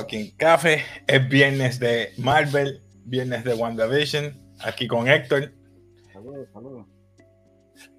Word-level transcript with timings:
aquí 0.00 0.16
en 0.16 0.30
Café. 0.36 0.84
Es 1.06 1.28
viernes 1.28 1.78
de 1.78 2.12
Marvel, 2.18 2.80
viernes 3.04 3.44
de 3.44 3.54
WandaVision, 3.54 4.36
aquí 4.60 4.86
con 4.86 5.08
Héctor. 5.08 5.52
Saludos, 6.12 6.48
saludos. 6.52 6.86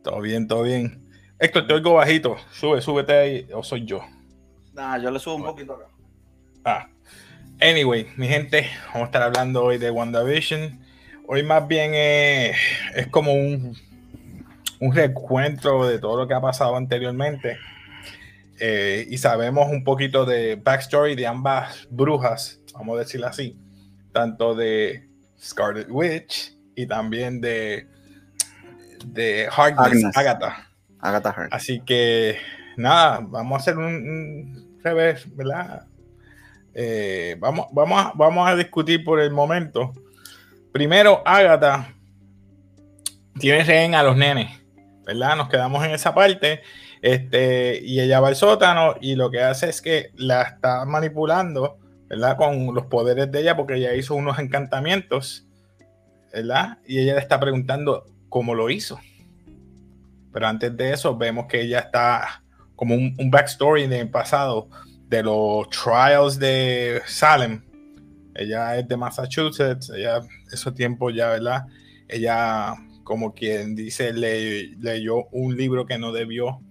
Todo 0.03 0.21
bien, 0.21 0.47
todo 0.47 0.63
bien. 0.63 1.07
Héctor, 1.39 1.67
te 1.67 1.73
oigo 1.73 1.93
bajito. 1.93 2.35
Sube, 2.51 2.81
súbete 2.81 3.13
ahí, 3.13 3.47
o 3.53 3.63
soy 3.63 3.85
yo. 3.85 4.01
Nah, 4.73 4.97
yo 4.97 5.11
le 5.11 5.19
subo 5.19 5.35
un 5.35 5.43
poquito 5.43 5.73
acá. 5.73 5.85
Ah. 6.63 6.87
Anyway, 7.59 8.07
mi 8.15 8.27
gente, 8.27 8.69
vamos 8.87 9.03
a 9.03 9.05
estar 9.05 9.21
hablando 9.21 9.63
hoy 9.63 9.77
de 9.77 9.91
WandaVision. 9.91 10.79
Hoy 11.27 11.43
más 11.43 11.67
bien 11.67 11.91
eh, 11.93 12.53
es 12.95 13.07
como 13.07 13.33
un, 13.33 13.77
un 14.79 14.95
recuento 14.95 15.87
de 15.87 15.99
todo 15.99 16.17
lo 16.17 16.27
que 16.27 16.33
ha 16.33 16.41
pasado 16.41 16.75
anteriormente. 16.75 17.57
Eh, 18.63 19.07
y 19.09 19.17
sabemos 19.17 19.71
un 19.71 19.83
poquito 19.83 20.23
de 20.23 20.55
backstory 20.55 21.15
de 21.15 21.25
ambas 21.25 21.87
brujas, 21.89 22.59
vamos 22.75 22.95
a 22.95 22.99
decirlo 22.99 23.25
así, 23.25 23.57
tanto 24.11 24.53
de 24.53 25.09
Scarlet 25.41 25.87
Witch 25.89 26.55
y 26.75 26.85
también 26.85 27.41
de, 27.41 27.87
de 29.03 29.49
Harkness. 29.51 30.15
Agatha. 30.15 30.69
Agatha 30.99 31.29
Hart. 31.31 31.51
Así 31.51 31.81
que 31.81 32.37
nada, 32.77 33.21
vamos 33.23 33.57
a 33.57 33.61
hacer 33.61 33.79
un, 33.79 33.85
un 33.95 34.79
revés, 34.83 35.25
¿verdad? 35.35 35.87
Eh, 36.75 37.37
vamos, 37.39 37.65
vamos, 37.71 37.99
a, 37.99 38.11
vamos 38.13 38.47
a 38.47 38.55
discutir 38.55 39.03
por 39.03 39.19
el 39.19 39.31
momento. 39.31 39.91
Primero, 40.71 41.23
Agatha 41.25 41.95
tiene 43.39 43.63
rehén 43.63 43.95
a 43.95 44.03
los 44.03 44.15
nenes, 44.15 44.51
¿verdad? 45.03 45.35
Nos 45.35 45.49
quedamos 45.49 45.83
en 45.83 45.89
esa 45.89 46.13
parte. 46.13 46.61
Este, 47.01 47.81
y 47.83 47.99
ella 47.99 48.19
va 48.19 48.27
al 48.27 48.35
sótano 48.35 48.95
y 49.01 49.15
lo 49.15 49.31
que 49.31 49.41
hace 49.41 49.69
es 49.69 49.81
que 49.81 50.11
la 50.15 50.43
está 50.43 50.85
manipulando, 50.85 51.79
¿verdad? 52.07 52.37
Con 52.37 52.73
los 52.75 52.85
poderes 52.85 53.31
de 53.31 53.41
ella, 53.41 53.55
porque 53.55 53.75
ella 53.75 53.95
hizo 53.95 54.13
unos 54.15 54.37
encantamientos, 54.37 55.47
¿verdad? 56.31 56.77
Y 56.85 56.99
ella 56.99 57.15
le 57.15 57.19
está 57.19 57.39
preguntando 57.39 58.05
cómo 58.29 58.53
lo 58.53 58.69
hizo. 58.69 58.99
Pero 60.31 60.47
antes 60.47 60.75
de 60.77 60.93
eso, 60.93 61.17
vemos 61.17 61.47
que 61.47 61.61
ella 61.61 61.79
está 61.79 62.43
como 62.75 62.95
un, 62.95 63.15
backstory 63.29 63.83
en 63.83 63.93
el 63.93 64.09
pasado 64.09 64.69
de 65.07 65.23
los 65.23 65.69
trials 65.69 66.39
de 66.39 67.01
Salem. 67.05 67.63
Ella 68.33 68.77
es 68.77 68.87
de 68.87 68.95
Massachusetts, 68.95 69.89
ella, 69.89 70.21
esos 70.51 70.73
tiempos 70.73 71.13
ya, 71.13 71.29
¿verdad? 71.29 71.65
Ella, 72.07 72.75
como 73.03 73.33
quien 73.33 73.75
dice, 73.75 74.13
le- 74.13 74.75
leyó 74.77 75.27
un 75.31 75.55
libro 75.57 75.85
que 75.85 75.97
no 75.97 76.11
debió, 76.11 76.61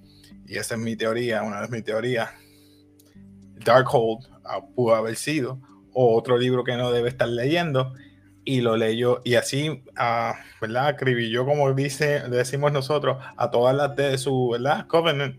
y 0.51 0.59
esa 0.59 0.75
es 0.75 0.81
mi 0.81 0.97
teoría, 0.97 1.45
una 1.45 1.63
de 1.63 1.69
mis 1.69 1.85
teorías. 1.85 2.29
Darkhold 3.65 4.27
ah, 4.45 4.61
pudo 4.75 4.97
haber 4.97 5.15
sido, 5.15 5.61
o 5.93 6.17
otro 6.17 6.37
libro 6.37 6.65
que 6.65 6.77
no 6.77 6.91
debe 6.91 7.09
estar 7.09 7.29
leyendo, 7.29 7.95
y 8.45 8.61
lo 8.61 8.77
leyó, 8.77 9.21
y 9.25 9.37
así, 9.37 9.85
ah, 9.95 10.41
¿verdad? 10.61 10.89
Acribilló, 10.89 11.47
como 11.47 11.73
dice, 11.73 12.23
decimos 12.29 12.73
nosotros, 12.73 13.23
a 13.37 13.49
todas 13.53 13.77
las 13.77 13.95
de 13.95 14.19
su, 14.19 14.49
¿verdad? 14.49 14.89
Covenant, 14.89 15.37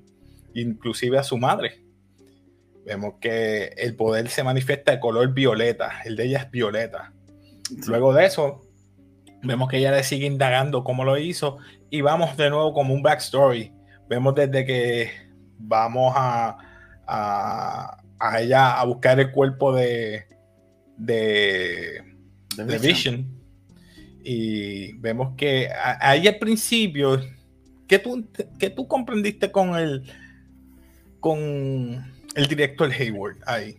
inclusive 0.54 1.18
a 1.18 1.24
su 1.24 1.38
madre. 1.38 1.84
Vemos 2.86 3.16
que 3.20 3.74
el 3.76 3.98
poder 3.98 4.30
se 4.30 4.46
manifiesta 4.46 4.94
de 4.94 5.02
color 5.02 5.34
violeta, 5.34 5.92
el 6.06 6.16
de 6.16 6.24
ella 6.24 6.40
es 6.44 6.52
violeta. 6.52 7.12
Luego 7.86 8.14
de 8.14 8.28
eso, 8.28 8.62
vemos 9.44 9.68
que 9.68 9.80
ella 9.80 9.92
le 9.92 10.04
sigue 10.04 10.26
indagando 10.26 10.86
cómo 10.86 11.04
lo 11.04 11.18
hizo 11.18 11.58
y 11.90 12.00
vamos 12.00 12.38
de 12.38 12.50
nuevo 12.50 12.74
como 12.74 12.94
un 12.94 13.04
backstory. 13.04 13.74
Vemos 14.12 14.36
desde 14.36 14.66
que 14.66 15.10
vamos 15.58 16.14
a, 16.18 16.58
a, 17.08 18.04
a 18.20 18.42
ella 18.42 18.78
a 18.78 18.84
buscar 18.84 19.18
el 19.22 19.32
cuerpo 19.32 19.74
de, 19.74 20.26
de, 20.98 22.04
de 22.58 22.64
Vision. 22.66 22.82
Vision. 22.82 23.42
Y 24.22 24.92
vemos 25.00 25.34
que 25.38 25.70
ahí 26.02 26.28
al 26.28 26.40
principio, 26.40 27.22
¿qué 27.88 28.00
tú, 28.00 28.30
qué 28.60 28.70
tú 28.70 28.86
comprendiste 28.86 29.50
con 29.50 29.78
el, 29.78 30.04
con 31.22 32.14
el 32.36 32.48
director 32.50 32.92
Hayward 32.92 33.38
ahí? 33.46 33.78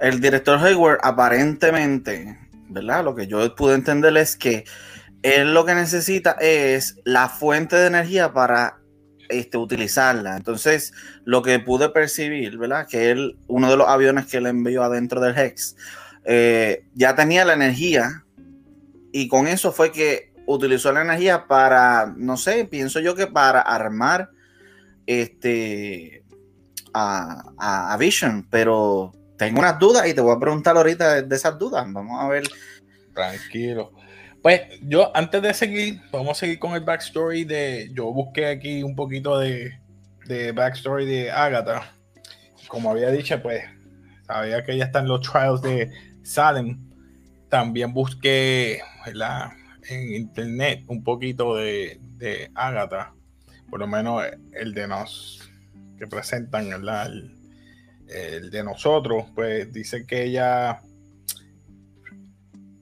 El 0.00 0.18
director 0.22 0.58
Hayward 0.58 1.00
aparentemente, 1.02 2.38
¿verdad? 2.70 3.04
Lo 3.04 3.14
que 3.14 3.26
yo 3.26 3.54
pude 3.54 3.74
entender 3.74 4.16
es 4.16 4.34
que 4.34 4.64
él 5.22 5.52
lo 5.52 5.66
que 5.66 5.74
necesita 5.74 6.38
es 6.40 6.98
la 7.04 7.28
fuente 7.28 7.76
de 7.76 7.88
energía 7.88 8.32
para 8.32 8.78
este, 9.28 9.58
utilizarla. 9.58 10.36
Entonces, 10.36 10.92
lo 11.24 11.42
que 11.42 11.58
pude 11.58 11.88
percibir, 11.88 12.58
¿verdad? 12.58 12.86
Que 12.88 13.10
él, 13.10 13.36
uno 13.46 13.70
de 13.70 13.76
los 13.76 13.88
aviones 13.88 14.26
que 14.26 14.38
él 14.38 14.46
envió 14.46 14.82
adentro 14.82 15.20
del 15.20 15.36
Hex, 15.36 15.76
eh, 16.24 16.84
ya 16.94 17.14
tenía 17.14 17.44
la 17.44 17.54
energía 17.54 18.24
y 19.12 19.28
con 19.28 19.46
eso 19.46 19.72
fue 19.72 19.92
que 19.92 20.32
utilizó 20.46 20.92
la 20.92 21.02
energía 21.02 21.46
para, 21.46 22.12
no 22.16 22.36
sé, 22.36 22.64
pienso 22.64 23.00
yo 23.00 23.14
que 23.14 23.26
para 23.26 23.60
armar 23.60 24.30
este 25.06 26.24
a, 26.92 27.96
Vision, 27.98 28.46
pero 28.50 29.12
tengo 29.36 29.60
unas 29.60 29.78
dudas 29.78 30.06
y 30.06 30.14
te 30.14 30.20
voy 30.20 30.34
a 30.34 30.40
preguntar 30.40 30.76
ahorita 30.76 31.22
de 31.22 31.36
esas 31.36 31.58
dudas. 31.58 31.86
Vamos 31.92 32.22
a 32.22 32.28
ver. 32.28 32.44
Tranquilo. 33.14 33.92
Pues 34.46 34.60
yo, 34.80 35.10
antes 35.16 35.42
de 35.42 35.52
seguir, 35.52 36.00
vamos 36.12 36.38
a 36.38 36.40
seguir 36.42 36.60
con 36.60 36.74
el 36.74 36.82
backstory 36.82 37.42
de. 37.42 37.90
Yo 37.92 38.12
busqué 38.12 38.46
aquí 38.46 38.84
un 38.84 38.94
poquito 38.94 39.40
de, 39.40 39.76
de 40.26 40.52
backstory 40.52 41.04
de 41.04 41.32
Agatha. 41.32 41.92
Como 42.68 42.88
había 42.88 43.10
dicho, 43.10 43.42
pues 43.42 43.64
sabía 44.24 44.62
que 44.62 44.74
ella 44.74 44.84
está 44.84 45.00
en 45.00 45.08
los 45.08 45.28
trials 45.28 45.62
de 45.62 45.90
Salem. 46.22 46.78
También 47.48 47.92
busqué 47.92 48.82
en 49.88 50.14
internet 50.14 50.84
un 50.86 51.02
poquito 51.02 51.56
de, 51.56 51.98
de 52.16 52.48
Agatha. 52.54 53.14
Por 53.68 53.80
lo 53.80 53.88
menos 53.88 54.22
el 54.52 54.74
de 54.74 54.86
nos 54.86 55.50
que 55.98 56.06
presentan, 56.06 56.68
¿verdad? 56.68 57.06
El, 57.06 57.36
el 58.10 58.50
de 58.52 58.62
nosotros, 58.62 59.24
pues 59.34 59.72
dice 59.72 60.06
que 60.06 60.22
ella 60.22 60.82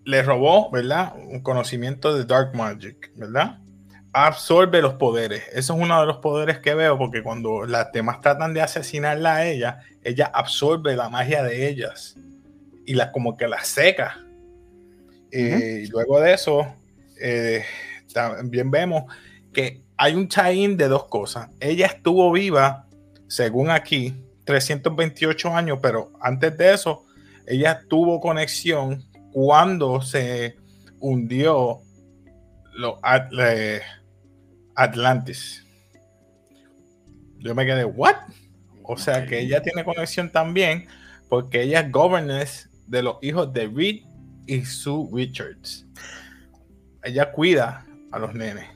le 0.05 0.23
robó, 0.23 0.71
¿verdad? 0.71 1.15
Un 1.17 1.41
conocimiento 1.41 2.17
de 2.17 2.25
Dark 2.25 2.55
Magic, 2.55 3.11
¿verdad? 3.17 3.59
Absorbe 4.13 4.81
los 4.81 4.95
poderes. 4.95 5.45
Eso 5.53 5.75
es 5.75 5.81
uno 5.81 5.99
de 6.01 6.07
los 6.07 6.19
poderes 6.19 6.59
que 6.59 6.75
veo, 6.75 6.99
porque 6.99 7.23
cuando 7.23 7.65
las 7.65 7.91
demás 7.93 8.21
tratan 8.21 8.55
de 8.55 8.63
asesinarla 8.63 9.37
a 9.37 9.47
ella, 9.47 9.81
ella 10.03 10.31
absorbe 10.33 10.95
la 10.95 11.09
magia 11.09 11.43
de 11.43 11.69
ellas 11.69 12.17
y 12.87 12.95
la, 12.95 13.11
como 13.11 13.37
que 13.37 13.49
la 13.49 13.65
seca. 13.65 14.21
Eh, 15.33 15.83
y 15.85 15.87
luego 15.89 16.21
de 16.21 16.35
eso, 16.35 16.67
eh, 17.21 17.65
también 18.13 18.71
vemos 18.71 19.05
que 19.53 19.83
hay 19.97 20.15
un 20.15 20.29
tie 20.29 20.77
de 20.77 20.89
dos 20.89 21.07
cosas. 21.07 21.49
Ella 21.61 21.87
estuvo 21.87 22.31
viva, 22.31 22.87
según 23.27 23.71
aquí, 23.71 24.15
328 24.45 25.57
años, 25.57 25.79
pero 25.83 26.13
antes 26.21 26.57
de 26.57 26.75
eso, 26.75 27.05
ella 27.47 27.81
tuvo 27.89 28.21
conexión 28.21 29.05
cuando 29.35 30.01
se 30.01 30.57
hundió 31.01 31.81
lo, 32.77 33.01
le- 33.33 33.83
Atlantis. 34.77 35.67
Yo 37.39 37.53
me 37.55 37.67
quedé, 37.67 37.85
¿what? 37.85 38.15
O 38.85 38.97
sea 38.97 39.27
que 39.27 39.41
ella 39.41 39.61
tiene 39.61 39.85
conexión 39.85 40.31
también 40.31 40.87
porque 41.29 41.63
ella 41.63 41.81
es 41.81 41.91
governess 41.91 42.71
de 42.87 43.03
los 43.03 43.17
hijos 43.23 43.53
de 43.53 43.67
Reed 43.67 44.03
y 44.47 44.65
Sue 44.65 45.09
Richards. 45.13 45.85
Ella 47.03 47.33
cuida 47.33 47.85
a 48.13 48.19
los 48.21 48.35
nenes 48.35 48.67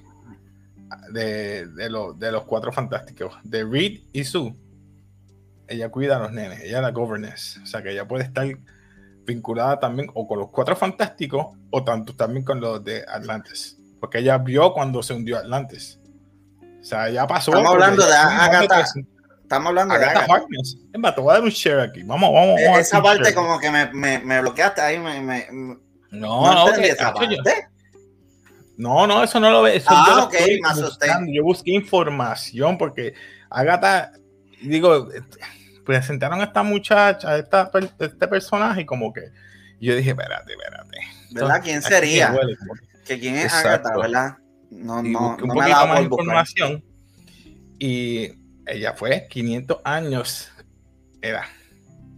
de, 1.12 1.69
de, 1.69 1.88
los- 1.88 2.19
de 2.19 2.32
los 2.32 2.44
cuatro 2.44 2.73
fantásticos, 2.73 3.32
de 3.44 3.65
Reed 3.65 4.00
y 4.12 4.25
Sue. 4.25 4.55
Ella 5.69 5.88
cuida 5.91 6.17
a 6.17 6.19
los 6.19 6.32
nenes, 6.32 6.62
ella 6.62 6.79
es 6.79 6.82
la 6.82 6.91
governess. 6.91 7.61
O 7.62 7.67
sea 7.67 7.81
que 7.81 7.93
ella 7.93 8.09
puede 8.09 8.25
estar 8.25 8.44
vinculada 9.29 9.79
también 9.79 10.11
o 10.15 10.27
con 10.27 10.41
los 10.41 10.49
cuatro 10.51 10.75
fantásticos 10.75 11.47
o 11.71 11.85
tanto 11.85 12.17
también 12.17 12.45
con 12.45 12.61
los 12.61 12.83
de 12.83 13.05
Atlantis. 13.07 13.77
Porque 14.01 14.19
ella 14.19 14.39
vio 14.39 14.73
cuando 14.73 15.03
se 15.03 15.13
hundió 15.15 15.39
Atlantis. 15.39 16.01
O 16.81 16.85
sea, 16.85 17.09
ya 17.11 17.27
pasó. 17.27 17.51
Estamos 17.53 17.73
hablando 17.73 18.05
de 18.07 18.13
Agatha. 18.15 18.85
Estamos 19.43 19.69
hablando 19.69 19.95
de 19.95 20.05
Agatha 20.05 20.19
Agatha. 20.21 20.35
Harkness. 20.35 20.79
Es 20.93 21.01
más, 21.01 21.15
te 21.15 21.21
voy 21.21 21.31
a 21.31 21.35
dar 21.35 21.43
un 21.43 21.51
share 21.51 21.81
aquí. 21.81 22.03
Vamos, 22.03 22.31
vamos. 22.33 22.61
Vamos 22.63 22.79
a 22.79 22.81
Esa 22.81 23.03
parte 23.03 23.35
como 23.35 23.59
que 23.59 23.71
me, 23.71 23.93
me, 23.93 24.19
me 24.19 24.41
bloqueaste 24.41 24.81
ahí. 24.81 24.99
Me, 24.99 25.21
me- 25.21 25.47
No, 26.11 26.43
no 26.53 26.67
no, 26.69 26.73
que- 26.75 26.89
esa 26.89 27.09
yo- 27.09 27.15
parte. 27.15 27.69
no, 28.77 29.07
no, 29.07 29.23
eso 29.25 29.41
no 29.41 29.51
lo 29.51 29.63
ve. 29.63 29.77
Eso 29.77 29.89
Ah, 29.91 30.25
ok, 30.25 30.35
me 30.63 30.69
asusté. 30.69 31.09
Yo 31.33 31.43
busqué 31.43 31.73
información 31.73 32.79
porque 32.79 33.15
Agatha, 33.51 34.13
digo, 34.63 35.09
presentaron 35.88 36.38
a 36.43 36.44
esta 36.44 36.62
muchacha, 36.62 37.31
a 37.31 37.38
esta, 37.38 37.70
este 37.99 38.29
personaje, 38.29 38.82
y 38.82 38.85
como 38.85 39.11
que 39.11 39.23
yo 39.81 39.96
dije, 39.96 40.11
espérate, 40.11 40.52
espérate. 40.52 40.99
¿Verdad? 41.31 41.61
¿Quién 41.64 41.81
sería? 41.81 42.29
me 42.29 42.37
huele 42.37 42.56
que- 43.06 43.19
quién 43.19 43.37
es. 43.37 43.55
Agatha, 43.55 43.96
¿verdad? 43.96 44.37
No, 44.70 45.02
y 45.02 45.11
no, 45.11 45.31
un 45.31 45.37
no 45.38 45.46
me 45.46 45.55
poquito 45.55 45.69
dado 45.70 45.87
más 45.87 46.02
información 46.02 46.85
y 47.79 48.32
ella 48.67 48.93
fue 48.93 49.26
500 49.31 49.79
años 49.82 50.52
era 51.23 51.46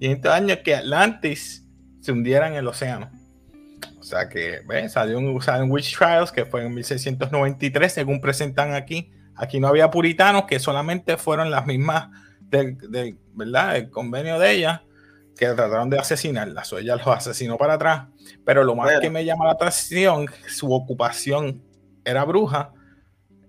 500 0.00 0.32
años 0.32 0.58
que 0.64 0.74
Atlantis 0.74 1.64
se 2.00 2.10
hundiera 2.10 2.48
en 2.48 2.54
el 2.54 2.66
océano. 2.66 3.08
O 4.00 4.02
sea 4.02 4.28
que, 4.28 4.62
¿ves? 4.66 4.92
Salió 4.94 5.18
un, 5.18 5.40
salió 5.40 5.66
Witch 5.66 5.96
Trials 5.96 6.32
que 6.32 6.44
fue 6.44 6.64
en 6.66 6.74
1693, 6.74 7.92
según 7.92 8.20
presentan 8.20 8.74
aquí. 8.74 9.12
Aquí 9.36 9.60
no 9.60 9.68
había 9.68 9.92
puritanos, 9.92 10.44
que 10.46 10.58
solamente 10.58 11.16
fueron 11.16 11.52
las 11.52 11.66
mismas 11.66 12.08
del, 12.50 12.76
del 12.90 13.18
¿verdad? 13.34 13.76
El 13.76 13.90
convenio 13.90 14.38
de 14.38 14.52
ella, 14.52 14.84
que 15.36 15.46
trataron 15.46 15.88
de 15.88 15.98
asesinarlas. 15.98 16.72
O 16.72 16.78
ella 16.78 16.96
los 16.96 17.06
asesinó 17.06 17.56
para 17.56 17.74
atrás. 17.74 18.08
Pero 18.44 18.64
lo 18.64 18.74
más 18.74 19.00
que 19.00 19.10
me 19.10 19.24
llama 19.24 19.46
la 19.46 19.52
atención, 19.52 20.26
su 20.48 20.72
ocupación 20.72 21.62
era 22.04 22.24
bruja, 22.24 22.72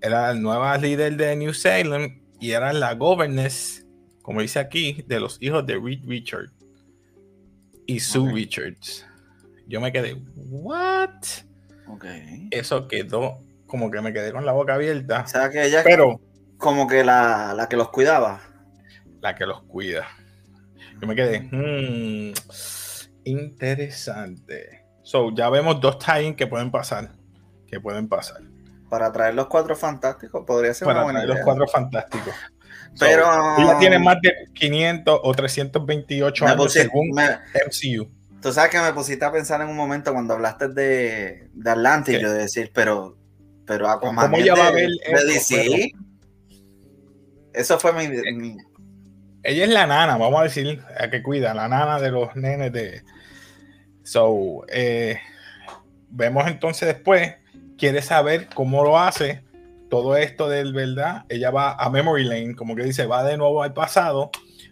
era 0.02 0.34
la 0.34 0.34
nueva 0.34 0.78
líder 0.78 1.18
de 1.18 1.36
New 1.36 1.54
Salem 1.54 2.22
y 2.40 2.52
era 2.52 2.74
la 2.74 2.96
governess, 2.96 3.86
como 4.22 4.42
dice 4.42 4.60
aquí, 4.60 5.04
de 5.08 5.20
los 5.20 5.38
hijos 5.42 5.66
de 5.66 5.80
Reed 5.80 6.00
Richard 6.06 6.50
y 7.86 8.00
Sue 8.00 8.32
Richards. 8.32 9.06
Yo 9.68 9.80
me 9.80 9.92
quedé, 9.92 10.16
¿what? 10.36 11.10
Okay. 11.88 12.48
Eso 12.52 12.88
quedó 12.88 13.44
como 13.68 13.92
que 13.92 14.02
me 14.02 14.12
quedé 14.12 14.32
con 14.32 14.46
la 14.46 14.54
boca 14.54 14.76
abierta. 14.76 15.22
O 15.22 15.28
sea, 15.28 15.50
que 15.50 15.66
ella 15.66 15.82
pero 15.84 16.20
como 16.58 16.88
que 16.88 17.04
la, 17.04 17.54
la 17.56 17.70
que 17.70 17.78
los 17.78 17.90
cuidaba. 17.90 18.42
La 19.22 19.36
que 19.36 19.46
los 19.46 19.62
cuida. 19.64 20.08
Yo 21.00 21.08
me 21.08 21.16
quedé, 21.16 21.42
hmm, 21.52 22.34
interesante. 23.24 24.84
So, 25.04 25.34
ya 25.34 25.50
vemos 25.50 25.80
dos 25.82 25.98
tie 26.00 26.36
que 26.36 26.48
pueden 26.48 26.72
pasar. 26.72 27.12
Que 27.68 27.80
pueden 27.80 28.08
pasar. 28.08 28.42
Para 28.90 29.12
traer 29.12 29.36
los 29.36 29.48
cuatro 29.48 29.76
fantásticos 29.76 30.44
podría 30.46 30.74
ser 30.74 30.86
Para 30.86 31.00
una 31.00 31.04
buena 31.06 31.20
traer 31.20 31.30
los 31.30 31.36
idea. 31.38 31.46
cuatro 31.46 31.68
fantásticos. 31.68 32.34
Pero 33.00 33.24
So, 33.26 33.62
ella 33.62 33.80
tiene 33.80 34.00
más 34.00 34.18
de 34.22 34.34
500 34.54 35.20
o 35.24 35.34
328 35.34 36.46
me 36.46 36.52
años 36.52 36.74
según 36.74 37.10
me- 37.12 37.40
MCU. 37.66 38.12
Tú 38.42 38.52
sabes 38.52 38.72
que 38.72 38.80
me 38.82 38.92
pusiste 38.92 39.24
a 39.24 39.32
pensar 39.32 39.62
en 39.62 39.70
un 39.70 39.78
momento 39.78 40.12
cuando 40.14 40.34
hablaste 40.34 40.68
de, 40.70 41.50
de 41.54 41.70
Atlantis, 41.70 42.18
¿Qué? 42.18 42.22
yo 42.24 42.32
de 42.34 42.40
decir, 42.40 42.72
pero, 42.74 43.16
pero 43.66 43.88
Aquaman 43.88 44.26
¿Cómo 44.32 44.42
ella 44.44 44.56
va 44.56 44.68
a 44.68 44.72
ver 44.72 44.90
eso? 45.28 45.56
Eso 47.54 47.80
fue 47.80 47.94
mi, 47.94 48.08
mi- 48.34 48.58
Ella 49.44 49.64
es 49.64 49.70
la 49.70 49.88
nana, 49.88 50.18
vamos 50.18 50.40
a 50.40 50.44
decir, 50.44 50.82
a 51.00 51.10
que 51.10 51.24
cuida, 51.24 51.54
la 51.54 51.68
nana 51.68 52.00
de 52.00 52.12
los 52.12 52.36
nenes 52.36 52.72
de. 52.72 53.02
So, 54.04 54.64
eh, 54.70 55.20
vemos 56.10 56.48
entonces 56.48 56.88
después, 56.88 57.36
quiere 57.78 58.02
saber 58.02 58.48
cómo 58.54 58.84
lo 58.84 59.00
hace, 59.00 59.44
todo 59.90 60.16
esto 60.16 60.48
del 60.50 60.74
verdad. 60.74 61.26
Ella 61.30 61.50
va 61.52 61.74
a 61.74 61.90
Memory 61.90 62.24
Lane, 62.24 62.56
como 62.56 62.76
que 62.76 62.84
dice, 62.84 63.06
va 63.08 63.24
de 63.24 63.38
nuevo 63.38 63.64
al 63.64 63.74
pasado. 63.74 64.30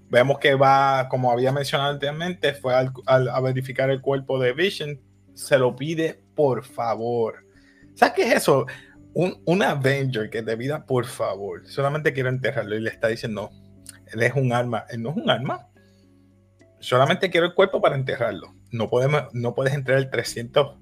Vemos 0.10 0.40
que 0.40 0.56
va, 0.56 1.08
como 1.10 1.32
había 1.32 1.52
mencionado 1.52 1.92
anteriormente, 1.92 2.54
fue 2.54 2.74
al- 2.76 3.30
a 3.30 3.40
verificar 3.42 3.90
el 3.90 4.02
cuerpo 4.02 4.40
de 4.40 4.54
Vision. 4.54 5.00
Se 5.34 5.58
lo 5.58 5.76
pide, 5.76 6.20
por 6.36 6.64
favor. 6.64 7.46
¿Sabes 7.96 8.14
qué 8.16 8.22
es 8.30 8.36
eso? 8.36 8.66
Un, 9.14 9.42
un 9.46 9.62
Avenger 9.62 10.30
que 10.30 10.42
te 10.42 10.56
pida, 10.56 10.86
por 10.86 11.06
favor. 11.06 11.68
Solamente 11.68 12.14
quiero 12.14 12.30
enterrarlo 12.30 12.76
y 12.76 12.82
le 12.82 12.90
está 12.90 13.08
diciendo, 13.08 13.52
él 14.14 14.24
es 14.24 14.34
un 14.36 14.54
arma. 14.54 14.86
Él 14.90 15.02
no 15.02 15.12
es 15.12 15.18
un 15.18 15.30
arma. 15.30 15.68
Solamente 16.80 17.30
quiero 17.30 17.46
el 17.48 17.54
cuerpo 17.54 17.82
para 17.82 17.96
enterrarlo. 17.96 18.54
No, 18.72 18.90
podemos, 18.90 19.24
no 19.34 19.54
puedes 19.56 19.74
entrar 19.74 20.10
300 20.10 20.78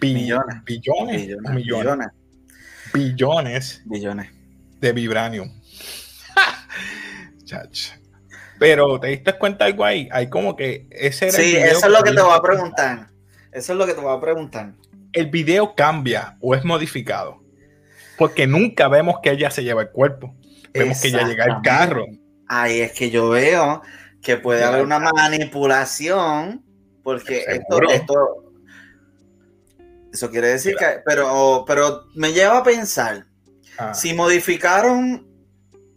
bi- 0.00 0.14
Millones. 0.14 0.56
billones, 0.64 1.22
billones, 1.26 1.52
millones, 1.52 2.08
billones, 2.92 3.82
billones 3.86 4.30
de 4.80 4.92
vibranium. 4.92 5.50
Pero 8.58 8.98
te 8.98 9.08
diste 9.08 9.32
cuenta 9.34 9.66
algo 9.66 9.84
ahí. 9.84 10.08
Hay 10.12 10.28
como 10.28 10.56
que 10.56 10.86
ese 10.90 11.28
era 11.28 11.38
el 11.38 11.44
Sí, 11.44 11.50
video 11.52 11.66
eso 11.76 11.86
es 11.86 11.92
lo 11.92 12.02
que 12.02 12.12
te 12.12 12.22
voy 12.22 12.36
a 12.36 12.40
preguntar. 12.42 13.06
Eso 13.52 13.72
es 13.72 13.78
lo 13.78 13.86
que 13.86 13.94
te 13.94 14.00
voy 14.00 14.16
a 14.16 14.20
preguntar. 14.20 14.72
El 15.12 15.26
video 15.30 15.74
cambia 15.74 16.36
o 16.40 16.54
es 16.54 16.64
modificado. 16.64 17.42
Porque 18.18 18.46
nunca 18.46 18.88
vemos 18.88 19.16
que 19.22 19.30
ella 19.30 19.50
se 19.50 19.62
lleva 19.62 19.82
el 19.82 19.90
cuerpo. 19.90 20.34
Vemos 20.72 21.00
que 21.00 21.08
ella 21.08 21.26
llega 21.26 21.44
al 21.44 21.62
carro. 21.62 22.06
Ahí 22.48 22.80
es 22.80 22.92
que 22.92 23.10
yo 23.10 23.28
veo 23.30 23.82
que 24.22 24.36
puede 24.36 24.64
haber 24.64 24.82
una 24.82 24.98
manipulación, 24.98 26.64
porque 27.02 27.44
esto, 27.48 27.80
esto, 27.90 28.52
eso 30.12 30.30
quiere 30.30 30.48
decir 30.48 30.76
que, 30.76 31.00
pero, 31.04 31.64
pero 31.66 32.04
me 32.14 32.32
lleva 32.32 32.58
a 32.58 32.62
pensar, 32.64 33.26
Ah, 33.78 33.92
si 33.92 34.14
modificaron 34.14 35.28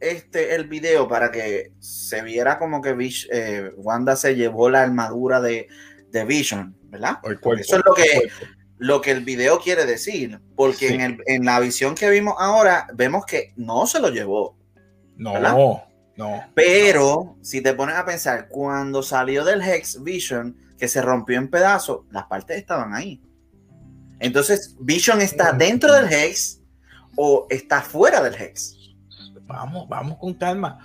este 0.01 0.53
el 0.55 0.67
video 0.67 1.07
para 1.07 1.31
que 1.31 1.71
se 1.79 2.21
viera 2.21 2.59
como 2.59 2.81
que 2.81 2.93
Vish- 2.93 3.29
eh, 3.31 3.71
Wanda 3.77 4.17
se 4.17 4.35
llevó 4.35 4.69
la 4.69 4.81
armadura 4.81 5.39
de, 5.39 5.69
de 6.09 6.25
Vision, 6.25 6.75
¿verdad? 6.89 7.21
cuerpo, 7.21 7.53
Eso 7.53 7.77
es 7.77 7.81
lo 7.85 7.93
que-. 7.93 8.29
Lo 8.81 8.99
que 9.01 9.11
el 9.11 9.23
video 9.25 9.59
quiere 9.59 9.85
decir, 9.85 10.39
porque 10.55 10.87
Sí. 10.89 10.93
en, 10.93 11.01
el- 11.01 11.23
en 11.25 11.45
la 11.45 11.59
visión 11.61 11.95
que 11.95 12.09
vimos 12.09 12.35
ahora, 12.37 12.87
vemos 12.93 13.25
que 13.25 13.53
no 13.55 13.85
se 13.87 13.99
lo 14.01 14.09
llevó. 14.09 14.57
No, 15.17 15.33
¿verdad? 15.33 15.55
No. 16.19 16.43
Pero 16.53 17.37
si 17.41 17.61
te 17.61 17.73
pones 17.73 17.95
a 17.95 18.05
pensar, 18.05 18.49
cuando 18.49 19.01
salió 19.01 19.45
del 19.45 19.61
Hex 19.61 20.03
Vision, 20.03 20.53
que 20.77 20.89
se 20.89 21.01
rompió 21.01 21.37
en 21.37 21.49
pedazos, 21.49 22.01
las 22.11 22.25
partes 22.25 22.57
estaban 22.57 22.93
ahí. 22.93 23.21
Entonces, 24.19 24.75
Vision 24.81 25.21
está 25.21 25.53
dentro 25.53 25.93
del 25.93 26.11
Hex 26.11 26.61
o 27.15 27.47
está 27.49 27.81
fuera 27.81 28.21
del 28.21 28.35
Hex. 28.35 28.75
Vamos, 29.43 29.87
vamos 29.87 30.17
con 30.17 30.33
calma. 30.33 30.77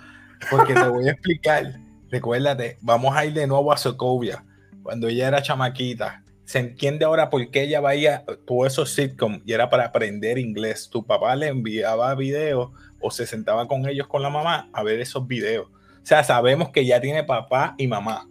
Porque 0.49 0.73
te 0.73 0.87
voy 0.87 1.09
a 1.09 1.11
explicar. 1.11 1.81
Recuérdate, 2.09 2.77
vamos 2.79 3.13
a 3.13 3.25
ir 3.25 3.33
de 3.33 3.45
nuevo 3.45 3.73
a 3.73 3.77
Sokovia. 3.77 4.45
Cuando 4.83 5.09
ella 5.09 5.27
era 5.27 5.41
chamaquita. 5.41 6.23
Se 6.45 6.59
entiende 6.59 7.03
ahora 7.03 7.29
por 7.29 7.49
qué 7.49 7.63
ella 7.63 7.81
veía 7.81 8.23
todos 8.45 8.67
esos 8.67 8.93
sitcoms 8.93 9.41
y 9.45 9.51
era 9.51 9.69
para 9.69 9.85
aprender 9.85 10.37
inglés. 10.37 10.89
Tu 10.89 11.05
papá 11.05 11.35
le 11.35 11.47
enviaba 11.47 12.13
videos 12.15 12.71
o 13.05 13.11
se 13.11 13.27
sentaba 13.27 13.67
con 13.67 13.87
ellos 13.87 14.07
con 14.07 14.23
la 14.23 14.31
mamá 14.31 14.67
a 14.73 14.81
ver 14.81 14.99
esos 14.99 15.27
videos. 15.27 15.67
O 15.67 16.05
sea, 16.05 16.23
sabemos 16.23 16.69
que 16.69 16.83
ya 16.87 16.99
tiene 16.99 17.23
papá 17.23 17.75
y 17.77 17.85
mamá. 17.85 18.27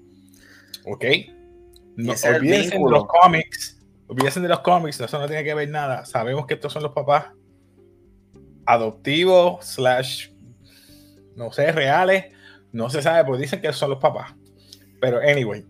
¿Ok? 0.85 1.05
No, 1.95 2.13
olvídense 2.13 2.77
de 2.77 2.91
los 2.91 3.07
cómics. 3.07 3.81
Olvídense 4.09 4.41
de 4.41 4.49
los 4.49 4.61
cómics, 4.61 4.99
eso 4.99 5.19
no 5.21 5.29
tiene 5.29 5.45
que 5.45 5.55
ver 5.55 5.69
nada. 5.69 6.05
Sabemos 6.05 6.47
que 6.47 6.55
estos 6.55 6.73
son 6.73 6.83
los 6.83 6.91
papás 6.91 7.27
adoptivos, 8.67 9.65
slash, 9.65 10.31
no 11.37 11.53
sé, 11.53 11.71
reales. 11.71 12.35
No 12.73 12.91
se 12.91 13.01
sabe, 13.01 13.25
porque 13.25 13.43
dicen 13.43 13.61
que 13.61 13.73
son 13.73 13.91
los 13.91 14.01
papás. 14.01 14.35
Pero, 15.01 15.21
anyway, 15.21 15.65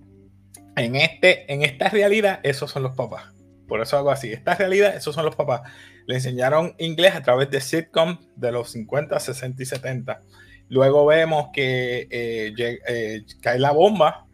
en, 0.76 0.96
este, 0.96 1.52
en 1.52 1.62
esta 1.62 1.90
realidad, 1.90 2.40
esos 2.42 2.70
son 2.70 2.84
los 2.84 2.96
papás. 2.96 3.33
Por 3.68 3.80
eso 3.80 3.96
hago 3.96 4.10
así. 4.10 4.32
Esta 4.32 4.54
realidad, 4.54 4.94
esos 4.96 5.14
son 5.14 5.24
los 5.24 5.36
papás. 5.36 5.62
Le 6.06 6.16
enseñaron 6.16 6.74
inglés 6.78 7.14
a 7.14 7.22
través 7.22 7.50
de 7.50 7.60
sitcom 7.60 8.18
de 8.36 8.52
los 8.52 8.70
50, 8.70 9.18
60 9.18 9.62
y 9.62 9.66
70. 9.66 10.20
Luego 10.68 11.06
vemos 11.06 11.48
que 11.52 12.06
eh, 12.10 12.54
eh, 12.88 13.22
cae 13.40 13.58
la 13.58 13.70
bomba. 13.72 14.26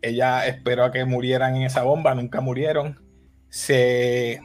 Ella 0.00 0.46
esperó 0.46 0.84
a 0.84 0.90
que 0.92 1.04
murieran 1.04 1.56
en 1.56 1.62
esa 1.62 1.82
bomba, 1.82 2.14
nunca 2.14 2.40
murieron. 2.40 3.00
Se 3.48 4.40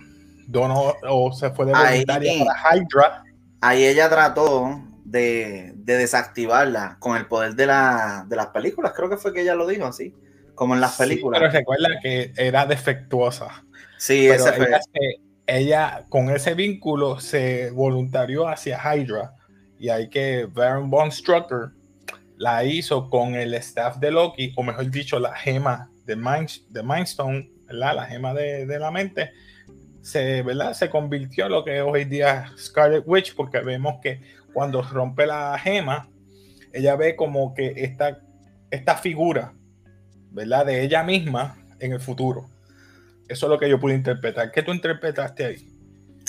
donó 0.47 0.93
o 1.09 1.31
se 1.33 1.49
fue 1.51 1.65
de 1.65 1.73
Ahí. 1.75 2.05
voluntaria 2.05 2.45
para 2.45 2.75
Hydra. 2.77 3.23
Ahí 3.61 3.85
ella 3.85 4.07
trató 4.09 4.81
de, 5.03 5.73
de 5.75 5.97
desactivarla 5.97 6.97
con 6.99 7.17
el 7.17 7.25
poder 7.25 7.55
de, 7.55 7.65
la, 7.65 8.25
de 8.27 8.35
las 8.35 8.47
películas. 8.47 8.93
Creo 8.95 9.09
que 9.09 9.17
fue 9.17 9.33
que 9.33 9.41
ella 9.41 9.55
lo 9.55 9.65
dijo 9.67 9.85
así, 9.85 10.13
como 10.53 10.75
en 10.75 10.81
las 10.81 10.95
Sí, 10.95 11.03
películas. 11.03 11.39
pero 11.41 11.51
recuerda 11.51 11.87
que 12.01 12.33
era 12.37 12.65
defectuosa. 12.65 13.63
Sí, 13.97 14.27
fue. 14.27 14.67
ella, 14.67 14.79
se- 14.81 15.21
ella, 15.47 16.05
con 16.09 16.29
ese 16.29 16.53
vínculo 16.53 17.19
se 17.19 17.71
voluntarió 17.71 18.47
hacia 18.47 18.79
Hydra. 18.79 19.33
Y 19.79 19.89
hay 19.89 20.09
que 20.09 20.45
Baron 20.45 20.89
Von 20.89 21.11
Strucker 21.11 21.69
la 22.37 22.63
hizo 22.63 23.09
con 23.09 23.35
el 23.35 23.53
staff 23.55 23.97
de 23.97 24.11
Loki, 24.11 24.53
o 24.55 24.63
mejor 24.63 24.89
dicho, 24.91 25.19
la 25.19 25.35
gema 25.35 25.89
de, 26.05 26.15
Mind, 26.15 26.49
de 26.69 26.83
Mindstone, 26.83 27.51
¿verdad? 27.65 27.95
la 27.95 28.05
gema 28.05 28.33
de, 28.33 28.65
de 28.65 28.79
la 28.79 28.91
mente. 28.91 29.31
Se, 30.01 30.41
¿verdad? 30.41 30.73
se 30.73 30.89
convirtió 30.89 31.45
en 31.47 31.51
lo 31.51 31.65
que 31.65 31.81
hoy 31.81 32.05
día 32.05 32.45
es 32.55 32.65
Scarlet 32.67 33.03
Witch, 33.05 33.35
porque 33.35 33.59
vemos 33.59 33.95
que 34.01 34.21
cuando 34.53 34.81
rompe 34.81 35.25
la 35.25 35.57
gema, 35.59 36.09
ella 36.73 36.95
ve 36.95 37.15
como 37.15 37.53
que 37.53 37.73
esta, 37.77 38.19
esta 38.71 38.95
figura, 38.95 39.53
¿verdad? 40.31 40.65
De 40.65 40.83
ella 40.83 41.03
misma 41.03 41.57
en 41.79 41.93
el 41.93 41.99
futuro. 41.99 42.49
Eso 43.29 43.45
es 43.45 43.49
lo 43.49 43.59
que 43.59 43.69
yo 43.69 43.79
pude 43.79 43.93
interpretar. 43.95 44.51
¿Qué 44.51 44.63
tú 44.63 44.71
interpretaste 44.73 45.45
ahí? 45.45 45.69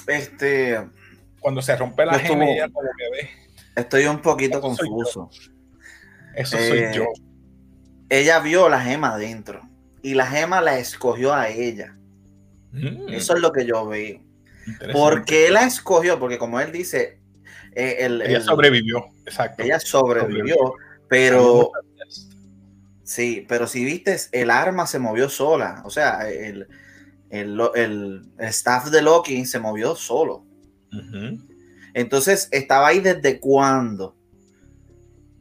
Este, 0.07 0.79
Cuando 1.41 1.63
se 1.63 1.77
rompe 1.77 2.05
la 2.05 2.15
Yo 2.15 2.19
gema, 2.19 2.45
estuvo- 2.45 2.53
ella 2.55 2.69
como 2.73 2.89
que 2.99 3.11
ve. 3.23 3.31
estoy 3.77 4.07
un 4.07 4.21
poquito 4.21 4.59
Eso 4.59 4.61
confuso. 4.61 5.31
Eso 6.35 6.57
Eh, 6.59 6.69
soy 6.69 6.97
yo. 6.97 7.05
Ella 8.09 8.41
vio 8.41 8.69
la 8.69 8.81
gema 8.81 9.15
adentro 9.15 9.63
y 10.03 10.15
la 10.15 10.27
gema 10.27 10.61
la 10.61 10.79
escogió 10.79 11.33
a 11.35 11.49
ella. 11.49 11.97
Mm, 12.73 13.11
Eso 13.11 13.35
es 13.37 13.41
lo 13.41 13.53
que 13.53 13.65
yo 13.67 13.87
veo. 13.87 14.21
¿Por 14.93 15.25
qué 15.25 15.51
la 15.51 15.65
escogió? 15.65 16.19
Porque 16.19 16.39
como 16.39 16.59
él 16.61 16.73
dice, 16.73 17.21
eh, 17.75 17.99
el- 18.01 18.21
ella 18.23 18.39
el- 18.39 18.43
sobrevivió. 18.43 19.05
Exacto. 19.25 19.63
ella 19.63 19.79
sobrevivió, 19.79 20.57
Sobrevivió. 20.57 20.75
pero 21.09 21.71
Sí, 23.05 23.47
pero 23.49 23.67
si 23.67 23.85
viste, 23.85 24.17
el 24.33 24.51
arma 24.51 24.87
se 24.87 24.99
movió 24.99 25.29
sola. 25.31 25.83
O 25.87 25.91
sea, 25.91 26.29
el, 26.29 26.69
el, 27.31 28.23
staff 28.39 28.87
de 28.91 29.03
Loki 29.03 29.45
se 29.47 29.59
movió 29.59 29.95
solo. 29.95 30.45
Entonces, 31.95 32.49
estaba 32.53 32.89
ahí 32.89 33.01
desde 33.01 33.41
cuándo? 33.41 34.17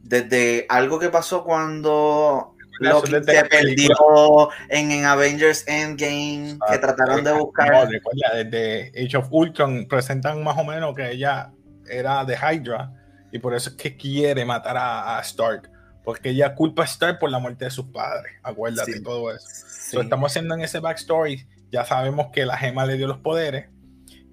Desde 0.02 0.66
algo 0.68 0.98
que 0.98 1.10
pasó 1.10 1.44
cuando 1.44 2.54
Loki 2.80 3.10
se 3.10 3.44
perdió 3.44 4.50
en, 4.68 5.04
Avengers 5.04 5.64
Endgame, 5.66 6.58
que 6.70 6.78
trataron 6.78 7.24
de 7.24 7.32
buscar. 7.32 7.88
desde 7.88 8.92
Age 9.04 9.16
of 9.16 9.28
Ultron 9.30 9.86
presentan 9.88 10.42
más 10.42 10.56
o 10.56 10.64
menos 10.64 10.94
que 10.94 11.10
ella 11.10 11.52
era 11.88 12.24
de 12.24 12.36
Hydra 12.36 12.92
y 13.32 13.38
por 13.38 13.54
eso 13.54 13.70
es 13.70 13.76
que 13.76 13.96
quiere 13.96 14.44
matar 14.44 14.76
a, 14.78 15.20
Stark. 15.22 15.70
Porque 16.04 16.30
ella 16.30 16.54
culpa 16.54 16.82
a 16.82 16.86
Stark 16.86 17.18
por 17.18 17.30
la 17.30 17.38
muerte 17.38 17.66
de 17.66 17.70
sus 17.70 17.86
padres. 17.86 18.32
Acuérdate 18.42 18.94
de 18.94 19.00
todo 19.00 19.34
eso. 19.34 20.00
estamos 20.00 20.32
haciendo 20.32 20.54
en 20.54 20.62
ese 20.62 20.80
backstory. 20.80 21.46
Ya 21.70 21.84
sabemos 21.84 22.28
que 22.32 22.46
la 22.46 22.56
gema 22.56 22.86
le 22.86 22.96
dio 22.96 23.06
los 23.06 23.18
poderes. 23.18 23.68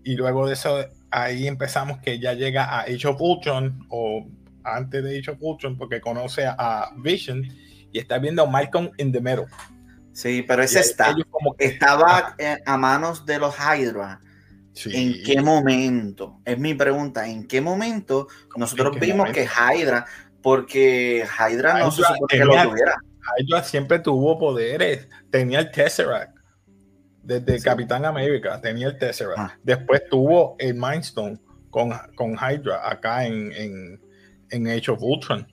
Y 0.03 0.15
luego 0.15 0.47
de 0.47 0.53
eso, 0.53 0.85
ahí 1.11 1.47
empezamos 1.47 1.99
que 1.99 2.19
ya 2.19 2.33
llega 2.33 2.65
a 2.65 2.81
Age 2.81 3.07
of 3.07 3.19
Ultron. 3.19 3.85
O 3.89 4.27
antes 4.63 5.03
de 5.03 5.19
Age 5.19 5.31
of 5.31 5.37
Ultron, 5.41 5.77
porque 5.77 6.01
conoce 6.01 6.45
a 6.45 6.91
Vision. 6.97 7.43
Y 7.91 7.99
está 7.99 8.17
viendo 8.17 8.43
a 8.43 8.45
Malcolm 8.45 8.91
in 8.97 9.11
the 9.11 9.21
Middle. 9.21 9.45
Sí, 10.11 10.43
pero 10.47 10.63
ese 10.63 10.79
está, 10.79 11.13
como 11.29 11.55
que, 11.55 11.65
estaba 11.65 12.35
a 12.65 12.77
manos 12.77 13.25
de 13.25 13.37
los 13.37 13.55
Hydra 13.57 14.21
¿En 14.85 15.23
qué 15.23 15.41
momento? 15.41 16.41
Es 16.43 16.59
mi 16.59 16.73
pregunta. 16.73 17.27
¿En 17.27 17.47
qué 17.47 17.61
momento 17.61 18.27
nosotros 18.55 18.99
vimos 18.99 19.29
que 19.31 19.45
Hydra, 19.45 20.05
porque 20.41 21.25
Hydra 21.25 21.79
no 21.79 21.91
se 21.91 22.03
supone 22.03 22.27
que 22.29 22.45
lo 22.45 22.69
tuviera? 22.69 22.95
Hydra 23.37 23.63
siempre 23.63 23.99
tuvo 23.99 24.37
poderes. 24.37 25.07
Tenía 25.29 25.59
el 25.59 25.71
Tesseract. 25.71 26.34
Desde 27.25 27.59
Capitán 27.59 28.05
América 28.05 28.61
tenía 28.61 28.87
el 28.87 28.97
Tesseract. 28.99 29.39
Ah. 29.39 29.57
Después 29.63 30.03
tuvo 30.09 30.55
el 30.59 30.75
Mindstone 30.75 31.39
con, 31.71 31.91
con 32.15 32.33
Hydra 32.33 32.87
acá 32.87 33.25
en, 33.25 33.51
en, 33.51 34.01
en 34.51 34.67
Age 34.67 34.91
of 34.91 34.99
Ultron. 35.01 35.47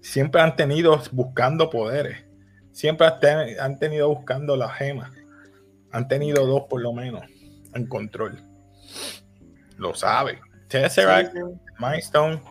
Siempre 0.00 0.40
han 0.40 0.56
tenido 0.56 1.00
buscando 1.12 1.70
poderes. 1.70 2.24
Siempre 2.72 3.06
han 3.60 3.78
tenido 3.78 4.08
buscando 4.08 4.56
las 4.56 4.74
gemas. 4.74 5.12
Han 5.92 6.08
tenido 6.08 6.44
dos 6.44 6.64
por 6.68 6.82
lo 6.82 6.92
menos 6.92 7.22
en 7.72 7.86
control. 7.86 8.42
Lo 9.76 9.94
sabe. 9.94 10.40
Tesseract, 10.68 11.34
Milestone. 11.78 12.42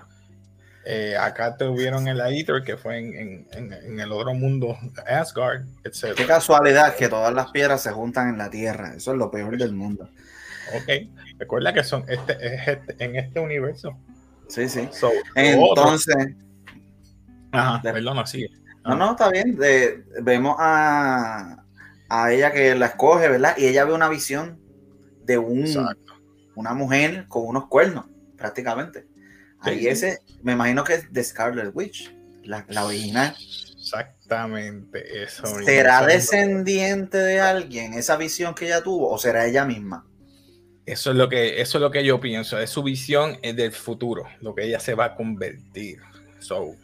Eh, 0.85 1.15
acá 1.17 1.55
tuvieron 1.55 2.07
el 2.07 2.19
Aether, 2.19 2.61
que 2.63 2.75
fue 2.75 2.99
en, 2.99 3.99
el 3.99 4.11
otro 4.11 4.33
mundo, 4.33 4.77
Asgard, 5.07 5.63
etc. 5.83 6.13
Qué 6.15 6.25
casualidad 6.25 6.95
que 6.95 7.07
todas 7.07 7.33
las 7.33 7.51
piedras 7.51 7.81
se 7.81 7.91
juntan 7.91 8.29
en 8.29 8.37
la 8.37 8.49
Tierra. 8.49 8.93
Eso 8.95 9.13
es 9.13 9.17
lo 9.17 9.31
peor 9.31 9.57
del 9.57 9.73
mundo. 9.73 10.09
Ok. 10.75 11.09
Recuerda 11.39 11.73
que 11.73 11.83
son 11.83 12.03
este, 12.07 12.71
este 12.71 13.03
en 13.03 13.15
este 13.15 13.39
universo. 13.39 13.97
Sí, 14.49 14.67
sí. 14.67 14.89
Entonces. 15.35 16.15
Ajá, 17.51 17.81
perdón, 17.81 18.25
sigue. 18.27 18.49
No, 18.83 18.95
no, 18.95 19.11
está 19.11 19.29
bien. 19.29 19.57
vemos 20.21 20.57
a, 20.59 21.63
a 22.09 22.31
ella 22.31 22.51
que 22.51 22.75
la 22.75 22.87
escoge, 22.87 23.29
¿verdad? 23.29 23.55
Y 23.57 23.67
ella 23.67 23.85
ve 23.85 23.93
una 23.93 24.09
visión 24.09 24.59
de 25.23 25.37
un, 25.37 25.65
una 26.55 26.73
mujer 26.73 27.25
con 27.29 27.47
unos 27.47 27.67
cuernos, 27.67 28.05
prácticamente. 28.37 29.07
Ahí 29.63 29.87
ese, 29.87 30.21
me 30.41 30.53
imagino 30.53 30.83
que 30.83 30.95
es 30.95 31.11
de 31.11 31.23
Scarlet 31.23 31.71
Witch, 31.73 32.13
la, 32.43 32.65
la 32.69 32.85
original. 32.85 33.35
Exactamente, 33.73 35.23
eso. 35.23 35.45
¿Será 35.63 36.05
descendiente 36.05 37.17
de 37.17 37.39
alguien 37.39 37.93
esa 37.93 38.17
visión 38.17 38.53
que 38.55 38.65
ella 38.65 38.81
tuvo 38.81 39.09
o 39.09 39.17
será 39.17 39.45
ella 39.45 39.65
misma? 39.65 40.05
Eso 40.85 41.11
es 41.11 41.17
lo 41.17 41.29
que, 41.29 41.61
eso 41.61 41.77
es 41.77 41.81
lo 41.81 41.91
que 41.91 42.03
yo 42.03 42.19
pienso, 42.19 42.59
es 42.59 42.69
su 42.69 42.83
visión 42.83 43.39
del 43.41 43.71
futuro, 43.71 44.23
lo 44.41 44.53
que 44.53 44.65
ella 44.65 44.79
se 44.79 44.95
va 44.95 45.05
a 45.05 45.15
convertir. 45.15 45.99
So, 46.39 46.75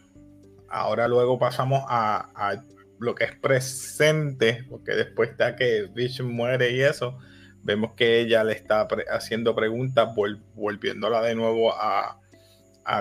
ahora 0.70 1.08
luego 1.08 1.38
pasamos 1.38 1.84
a, 1.90 2.30
a 2.34 2.64
lo 3.00 3.14
que 3.14 3.26
es 3.26 3.36
presente, 3.36 4.66
porque 4.70 4.94
después 4.94 5.38
de 5.38 5.56
que 5.58 5.90
Vision 5.94 6.32
muere 6.32 6.72
y 6.72 6.82
eso, 6.82 7.18
Vemos 7.62 7.92
que 7.94 8.22
ella 8.22 8.44
le 8.44 8.54
está 8.54 8.88
haciendo 9.12 9.54
preguntas, 9.56 10.10
volviéndola 10.56 11.22
de 11.22 11.36
nuevo 11.36 11.74
a, 11.74 12.20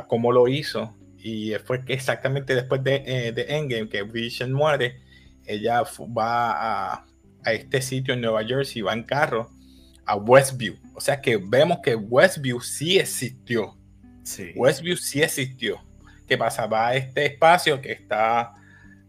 cómo 0.07 0.33
lo 0.33 0.49
hizo. 0.49 0.95
Y 1.19 1.53
fue 1.65 1.85
que 1.85 1.95
exactamente 1.95 2.55
después 2.55 2.83
de, 2.85 3.03
eh, 3.07 3.33
de 3.33 3.57
Endgame, 3.57 3.89
que 3.89 4.03
Vision 4.03 4.53
muere, 4.53 5.01
ella 5.45 5.83
va 6.17 6.95
a, 6.95 7.07
este 7.47 7.81
sitio 7.81 8.15
en 8.15 8.21
Nueva 8.21 8.45
Jersey, 8.45 8.83
va 8.83 8.93
en 8.93 9.03
carro 9.03 9.51
a 10.05 10.17
Westview. 10.17 10.77
O 10.95 11.01
sea 11.01 11.21
que 11.21 11.37
vemos 11.37 11.79
que 11.83 11.95
Westview 11.95 12.61
sí 12.61 12.99
existió. 12.99 13.77
Sí. 14.23 14.53
Westview 14.55 14.97
sí 14.97 15.23
existió. 15.23 15.81
¿Qué 16.27 16.37
pasa? 16.37 16.67
Va 16.67 16.89
a 16.89 16.97
este 16.97 17.25
espacio 17.27 17.81
que 17.81 17.93
está 17.93 18.55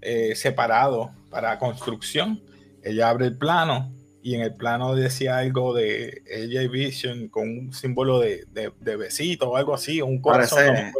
eh, 0.01 0.33
separado 0.35 1.11
para 1.29 1.59
construcción. 1.59 2.41
Ella 2.81 3.09
abre 3.09 3.25
el 3.25 3.37
plano 3.37 3.93
y 4.29 4.35
en 4.35 4.41
el 4.41 4.53
plano 4.53 4.93
decía 4.93 5.39
algo 5.39 5.73
de 5.73 6.21
ella 6.29 6.61
y 6.61 6.67
Vision 6.67 7.29
con 7.29 7.49
un 7.49 7.73
símbolo 7.73 8.19
de, 8.19 8.45
de, 8.51 8.95
besito 8.95 9.49
o 9.49 9.57
algo 9.57 9.73
así, 9.73 10.03
un 10.03 10.21
corazón. 10.21 10.93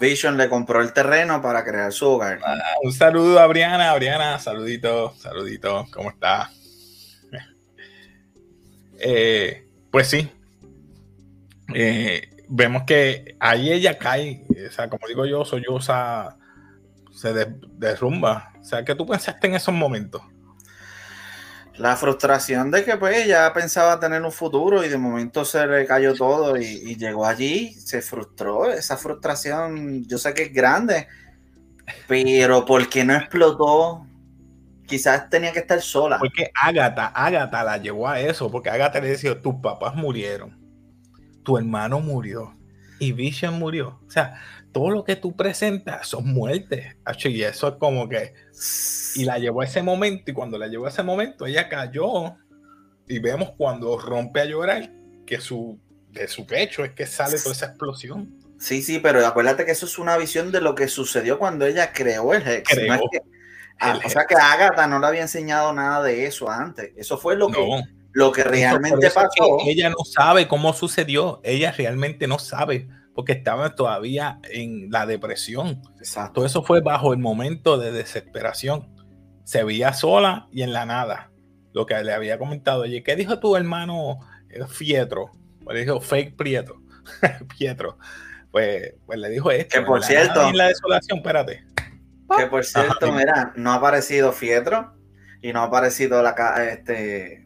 Vision 0.00 0.38
le 0.38 0.48
compró 0.48 0.80
el 0.80 0.94
terreno 0.94 1.42
para 1.42 1.62
crear 1.62 1.92
su 1.92 2.08
hogar. 2.08 2.40
Ah, 2.42 2.56
un 2.82 2.90
saludo 2.90 3.38
a 3.38 3.46
Briana, 3.48 3.94
Briana, 3.96 4.38
saludito, 4.38 5.12
saludito, 5.18 5.86
¿cómo 5.92 6.08
está? 6.08 6.50
Eh, 9.02 9.66
pues 9.90 10.08
sí, 10.08 10.30
eh, 11.74 12.28
vemos 12.48 12.82
que 12.82 13.36
ahí 13.40 13.72
ella 13.72 13.96
cae, 13.96 14.44
o 14.68 14.72
sea, 14.72 14.90
como 14.90 15.06
digo 15.06 15.24
yo, 15.24 15.44
solloza, 15.46 16.36
se 17.10 17.32
derrumba. 17.78 18.52
O 18.60 18.64
sea, 18.64 18.84
¿qué 18.84 18.94
tú 18.94 19.06
pensaste 19.06 19.46
en 19.46 19.54
esos 19.54 19.74
momentos? 19.74 20.22
La 21.76 21.96
frustración 21.96 22.70
de 22.70 22.84
que 22.84 22.96
pues 22.96 23.16
ella 23.16 23.52
pensaba 23.52 23.98
tener 23.98 24.22
un 24.22 24.32
futuro 24.32 24.84
y 24.84 24.88
de 24.88 24.98
momento 24.98 25.44
se 25.44 25.66
le 25.66 25.86
cayó 25.86 26.14
todo 26.14 26.56
y, 26.56 26.96
llegó 26.96 27.24
allí, 27.24 27.72
se 27.72 28.02
frustró. 28.02 28.70
Esa 28.70 28.96
frustración 28.96 30.04
yo 30.06 30.18
sé 30.18 30.34
que 30.34 30.42
es 30.44 30.52
grande, 30.52 31.08
pero 32.06 32.64
¿por 32.64 32.88
qué 32.88 33.04
no 33.04 33.14
explotó? 33.14 34.06
Quizás 34.86 35.30
tenía 35.30 35.52
que 35.52 35.60
estar 35.60 35.80
sola. 35.80 36.18
Porque 36.18 36.50
Agatha, 36.54 37.06
Agatha 37.06 37.64
la 37.64 37.78
llevó 37.78 38.08
a 38.08 38.20
eso, 38.20 38.50
porque 38.50 38.70
Agatha 38.70 39.00
le 39.00 39.10
decía, 39.10 39.40
tus 39.40 39.54
papás 39.62 39.94
murieron, 39.94 40.58
tu 41.44 41.56
hermano 41.56 42.00
murió 42.00 42.54
y 43.00 43.12
Vision 43.12 43.58
murió. 43.58 43.98
O 44.06 44.10
sea, 44.10 44.40
todo 44.72 44.90
lo 44.90 45.04
que 45.04 45.16
tú 45.16 45.34
presentas 45.36 46.06
son 46.06 46.32
muertes. 46.32 46.96
Y 47.24 47.42
eso 47.42 47.68
es 47.68 47.74
como 47.74 48.08
que. 48.08 48.34
Y 49.16 49.24
la 49.24 49.38
llevó 49.38 49.62
a 49.62 49.64
ese 49.64 49.82
momento, 49.82 50.30
y 50.30 50.34
cuando 50.34 50.58
la 50.58 50.68
llevó 50.68 50.86
a 50.86 50.90
ese 50.90 51.02
momento, 51.02 51.46
ella 51.46 51.68
cayó. 51.68 52.36
Y 53.08 53.18
vemos 53.18 53.52
cuando 53.56 53.98
rompe 53.98 54.40
a 54.40 54.44
llorar 54.44 54.92
que 55.26 55.40
su, 55.40 55.78
de 56.10 56.28
su 56.28 56.46
pecho 56.46 56.84
es 56.84 56.92
que 56.92 57.06
sale 57.06 57.38
toda 57.38 57.54
esa 57.54 57.66
explosión. 57.66 58.38
Sí, 58.58 58.82
sí, 58.82 58.98
pero 59.00 59.26
acuérdate 59.26 59.64
que 59.64 59.72
eso 59.72 59.86
es 59.86 59.98
una 59.98 60.16
visión 60.16 60.52
de 60.52 60.60
lo 60.60 60.74
que 60.74 60.86
sucedió 60.86 61.38
cuando 61.38 61.66
ella 61.66 61.92
creó 61.92 62.34
el 62.34 62.46
Hex. 62.46 62.78
Ah, 63.82 63.98
o 64.04 64.08
sea 64.10 64.26
que 64.26 64.34
Agatha 64.34 64.86
no 64.86 64.98
le 64.98 65.06
había 65.06 65.22
enseñado 65.22 65.72
nada 65.72 66.04
de 66.04 66.26
eso 66.26 66.50
antes. 66.50 66.92
Eso 66.96 67.16
fue 67.16 67.34
lo 67.34 67.48
que, 67.48 67.82
lo 68.12 68.30
que 68.30 68.44
realmente 68.44 69.10
pasó. 69.10 69.58
ella 69.66 69.88
no 69.88 70.04
sabe 70.04 70.46
cómo 70.46 70.74
sucedió. 70.74 71.40
Ella 71.42 71.72
realmente 71.72 72.26
no 72.26 72.38
sabe 72.38 72.86
porque 73.20 73.32
estaba 73.32 73.74
todavía 73.74 74.38
en 74.44 74.90
la 74.90 75.04
depresión. 75.04 75.82
Exacto. 75.98 76.32
Todo 76.36 76.46
eso 76.46 76.62
fue 76.62 76.80
bajo 76.80 77.12
el 77.12 77.18
momento 77.18 77.76
de 77.76 77.92
desesperación. 77.92 78.88
Se 79.44 79.62
veía 79.62 79.92
sola 79.92 80.48
y 80.50 80.62
en 80.62 80.72
la 80.72 80.86
nada. 80.86 81.30
Lo 81.74 81.84
que 81.84 82.02
le 82.02 82.14
había 82.14 82.38
comentado. 82.38 82.80
Oye, 82.80 83.02
¿qué 83.02 83.16
dijo 83.16 83.38
tu 83.38 83.56
hermano 83.56 84.20
eh, 84.48 84.64
Fietro? 84.66 85.32
Pues 85.62 85.74
le 85.74 85.82
dijo 85.82 86.00
fake 86.00 86.34
Prieto. 86.34 86.80
Pietro. 87.58 87.98
Pues, 88.50 88.94
pues, 89.04 89.18
le 89.18 89.28
dijo 89.28 89.50
esto. 89.50 89.78
Que 89.78 89.84
por 89.84 90.02
cierto. 90.02 90.48
En 90.48 90.56
la 90.56 90.68
desolación, 90.68 91.18
espérate. 91.18 91.62
Que 92.38 92.46
por 92.46 92.64
cierto, 92.64 93.12
mira, 93.12 93.52
no 93.54 93.72
ha 93.72 93.74
aparecido 93.74 94.32
Fietro 94.32 94.94
y 95.42 95.52
no 95.52 95.60
ha 95.60 95.64
aparecido 95.64 96.22
la 96.22 96.30
este 96.70 97.39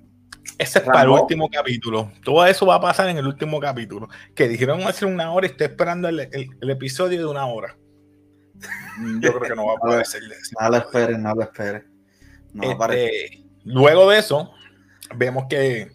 ese 0.58 0.78
es 0.78 0.84
para 0.84 1.02
el 1.02 1.08
último 1.08 1.48
capítulo. 1.50 2.12
Todo 2.22 2.46
eso 2.46 2.66
va 2.66 2.76
a 2.76 2.80
pasar 2.80 3.08
en 3.08 3.18
el 3.18 3.26
último 3.26 3.58
capítulo. 3.60 4.08
Que 4.34 4.48
dijeron 4.48 4.82
hace 4.82 5.04
una 5.04 5.32
hora 5.32 5.46
y 5.46 5.50
estoy 5.50 5.66
esperando 5.66 6.08
el, 6.08 6.20
episodio 6.70 7.18
de 7.18 7.26
una 7.26 7.46
hora. 7.46 7.76
Mm, 8.98 9.20
yo 9.20 9.34
creo 9.34 9.50
que 9.50 9.56
no 9.56 9.66
va 9.66 9.72
a 9.74 9.76
poder 9.76 10.06
ser. 10.06 10.22
No 10.60 10.68
lo 10.68 10.76
esperen, 10.76 11.22
no 11.22 11.34
lo 11.34 11.42
esperen. 11.42 11.84
Este, 12.62 13.44
luego 13.64 14.10
de 14.10 14.18
eso, 14.18 14.52
vemos 15.16 15.46
que 15.48 15.90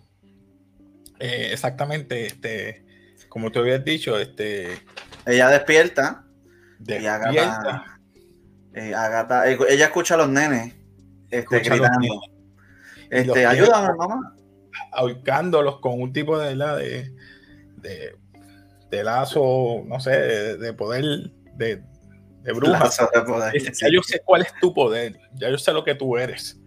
eh, 1.19 1.49
exactamente, 1.51 2.25
este, 2.25 2.85
como 3.29 3.51
te 3.51 3.59
habías 3.59 3.83
dicho, 3.83 4.17
este. 4.17 4.77
Ella 5.25 5.49
despierta. 5.49 6.25
Despierta. 6.79 7.99
Eh, 8.73 8.93
Agatha, 8.93 9.49
eh, 9.49 9.57
ella 9.69 9.85
escucha 9.85 10.13
a 10.13 10.17
los 10.17 10.29
nenes 10.29 10.75
este, 11.29 11.59
gritando. 11.59 12.21
Este, 13.09 13.45
ayúdame, 13.45 13.95
mamá. 13.95 14.35
Ahorcándolos 14.91 15.79
con 15.79 16.01
un 16.01 16.13
tipo 16.13 16.37
de, 16.37 16.55
de, 16.55 17.13
de, 17.77 18.15
de 18.89 19.03
lazo, 19.03 19.83
no 19.85 19.99
sé, 19.99 20.11
de, 20.57 20.73
poder 20.73 21.03
de, 21.55 21.83
de 22.41 22.53
bruja. 22.53 22.89
Ya 22.89 23.89
yo 23.91 24.01
sé 24.03 24.21
cuál 24.23 24.41
es 24.41 24.53
tu 24.61 24.73
poder, 24.73 25.19
ya 25.35 25.49
yo 25.49 25.57
sé 25.57 25.73
lo 25.73 25.83
que 25.83 25.95
tú 25.95 26.17
eres. 26.17 26.59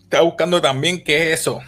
Está 0.00 0.20
buscando 0.20 0.60
también 0.60 1.02
qué 1.02 1.32
es 1.32 1.40
eso. 1.40 1.60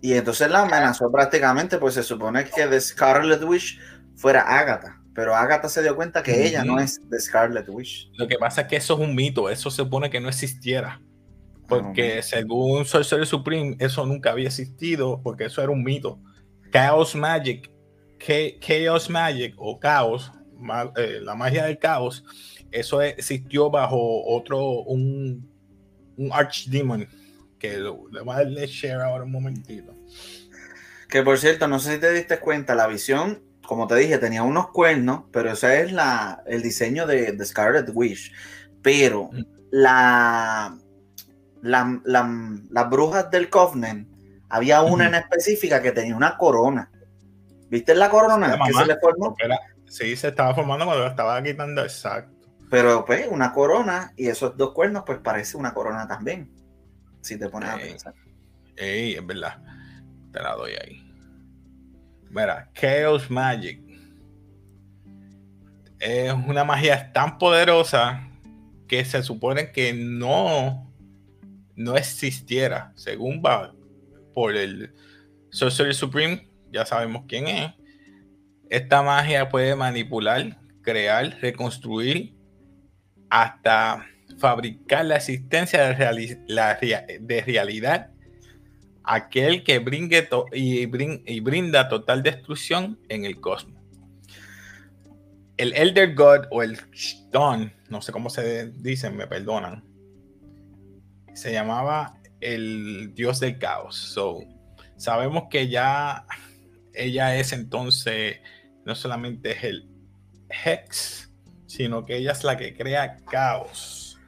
Y 0.00 0.14
entonces 0.14 0.50
la 0.50 0.62
amenazó 0.62 1.10
prácticamente, 1.12 1.78
pues 1.78 1.94
se 1.94 2.02
supone 2.02 2.44
que 2.44 2.66
de 2.66 2.80
Scarlet 2.80 3.42
Witch 3.44 3.78
fuera 4.16 4.42
Agatha. 4.42 4.98
Pero 5.14 5.34
Agatha 5.34 5.68
se 5.68 5.82
dio 5.82 5.94
cuenta 5.94 6.22
que 6.22 6.46
ella 6.46 6.64
no 6.64 6.80
es 6.80 6.98
de 7.08 7.20
Scarlet 7.20 7.68
Witch. 7.68 8.10
Lo 8.14 8.26
que 8.26 8.38
pasa 8.38 8.62
es 8.62 8.66
que 8.66 8.76
eso 8.76 8.94
es 8.94 9.00
un 9.00 9.14
mito, 9.14 9.50
eso 9.50 9.70
se 9.70 9.76
supone 9.76 10.10
que 10.10 10.20
no 10.20 10.28
existiera. 10.28 11.00
Porque 11.80 12.18
ah, 12.18 12.22
según 12.22 12.84
Sorcerer 12.84 13.26
Supreme, 13.26 13.76
eso 13.78 14.04
nunca 14.06 14.30
había 14.30 14.48
existido, 14.48 15.20
porque 15.22 15.44
eso 15.44 15.62
era 15.62 15.70
un 15.70 15.82
mito. 15.82 16.18
Chaos 16.72 17.14
Magic, 17.14 17.70
Chaos 18.18 19.10
Magic 19.10 19.54
o 19.56 19.78
Caos, 19.78 20.32
eh, 20.96 21.18
la 21.20 21.34
magia 21.34 21.64
del 21.64 21.78
caos, 21.78 22.24
eso 22.70 23.02
existió 23.02 23.68
bajo 23.68 24.24
otro, 24.24 24.82
un, 24.82 25.50
un 26.16 26.32
Archdemon, 26.32 27.08
que 27.58 27.78
le 27.78 27.90
voy 27.90 28.34
a 28.34 28.38
darle 28.38 28.66
share 28.66 29.00
ahora 29.00 29.24
un 29.24 29.32
momentito. 29.32 29.94
Que 31.08 31.22
por 31.22 31.38
cierto, 31.38 31.68
no 31.68 31.78
sé 31.78 31.94
si 31.94 32.00
te 32.00 32.12
diste 32.12 32.38
cuenta, 32.38 32.74
la 32.74 32.86
visión 32.86 33.42
como 33.72 33.86
te 33.86 33.94
dije, 33.96 34.18
tenía 34.18 34.42
unos 34.42 34.68
cuernos, 34.68 35.24
pero 35.32 35.52
ese 35.52 35.80
es 35.82 35.92
la, 35.92 36.42
el 36.46 36.62
diseño 36.62 37.06
de, 37.06 37.36
Scarlet 37.44 37.90
Witch. 37.94 38.32
Pero 38.82 39.30
mm. 39.32 39.44
la, 39.70 40.78
las 41.62 42.90
brujas 42.90 43.30
del 43.30 43.48
Covenant, 43.48 44.08
había 44.48 44.82
una 44.82 45.06
en 45.06 45.14
específica 45.14 45.80
que 45.80 45.92
tenía 45.92 46.14
una 46.14 46.36
corona. 46.36 46.90
¿Viste 47.70 47.94
la 47.94 48.10
corona 48.10 48.58
que 48.66 48.72
se 48.72 48.86
le 48.86 48.98
formó? 48.98 49.34
sí, 49.86 50.14
se 50.16 50.28
estaba 50.28 50.54
formando 50.54 50.84
cuando 50.84 51.06
estaba 51.06 51.42
quitando, 51.42 51.82
exacto. 51.82 52.48
Pero 52.70 53.04
pues 53.04 53.26
una 53.30 53.52
corona 53.52 54.12
y 54.16 54.28
esos 54.28 54.56
dos 54.56 54.72
cuernos 54.72 55.04
pues 55.06 55.18
parece 55.18 55.56
una 55.56 55.72
corona 55.72 56.06
también. 56.06 56.50
Si 57.20 57.38
te 57.38 57.48
pones 57.48 57.70
a 57.70 57.76
pensar. 57.76 58.14
Ey, 58.76 59.14
es 59.14 59.26
verdad. 59.26 59.58
Te 60.32 60.42
la 60.42 60.54
doy 60.54 60.72
ahí. 60.72 61.02
Mira, 62.30 62.70
Chaos 62.74 63.30
Magic 63.30 63.82
es 66.00 66.32
una 66.32 66.64
magia 66.64 67.12
tan 67.12 67.38
poderosa 67.38 68.28
que 68.88 69.04
se 69.04 69.22
supone 69.22 69.70
que 69.70 69.92
no, 69.92 70.91
no 71.76 71.96
existiera, 71.96 72.92
según 72.96 73.42
va 73.44 73.74
por 74.34 74.56
el 74.56 74.92
Sorcerer 75.50 75.94
Supreme, 75.94 76.48
ya 76.70 76.86
sabemos 76.86 77.24
quién 77.28 77.48
es. 77.48 77.72
Esta 78.70 79.02
magia 79.02 79.48
puede 79.48 79.74
manipular, 79.76 80.58
crear, 80.82 81.38
reconstruir, 81.40 82.34
hasta 83.28 84.06
fabricar 84.38 85.04
la 85.04 85.16
existencia 85.16 85.92
de, 85.94 87.18
de 87.20 87.40
realidad 87.42 88.12
aquel 89.04 89.64
que 89.64 89.78
bringue 89.78 90.28
y, 90.52 90.82
y, 90.82 91.40
brinda 91.40 91.88
total 91.88 92.22
destrucción 92.22 92.98
en 93.08 93.24
el 93.24 93.40
cosmos. 93.40 93.80
El 95.56 95.74
Elder 95.74 96.14
God 96.14 96.46
o 96.50 96.62
el 96.62 96.78
Stone, 96.92 97.74
no 97.88 98.02
sé 98.02 98.12
cómo 98.12 98.30
se 98.30 98.70
dice, 98.70 99.10
me 99.10 99.26
perdonan, 99.26 99.84
se 101.34 101.52
llamaba 101.52 102.18
el 102.40 103.14
dios 103.14 103.40
del 103.40 103.58
caos. 103.58 103.96
So, 103.96 104.40
sabemos 104.96 105.44
que 105.50 105.68
ya 105.68 106.26
ella 106.94 107.36
es 107.36 107.52
entonces, 107.52 108.38
no 108.84 108.94
solamente 108.94 109.52
es 109.52 109.64
el 109.64 109.88
Hex, 110.64 111.30
sino 111.66 112.04
que 112.04 112.16
ella 112.16 112.32
es 112.32 112.44
la 112.44 112.56
que 112.56 112.76
crea 112.76 113.16
caos. 113.30 114.18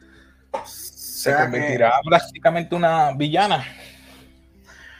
Se 0.64 1.34
convertirá 1.34 1.92
básicamente 2.08 2.74
una 2.74 3.12
villana. 3.12 3.64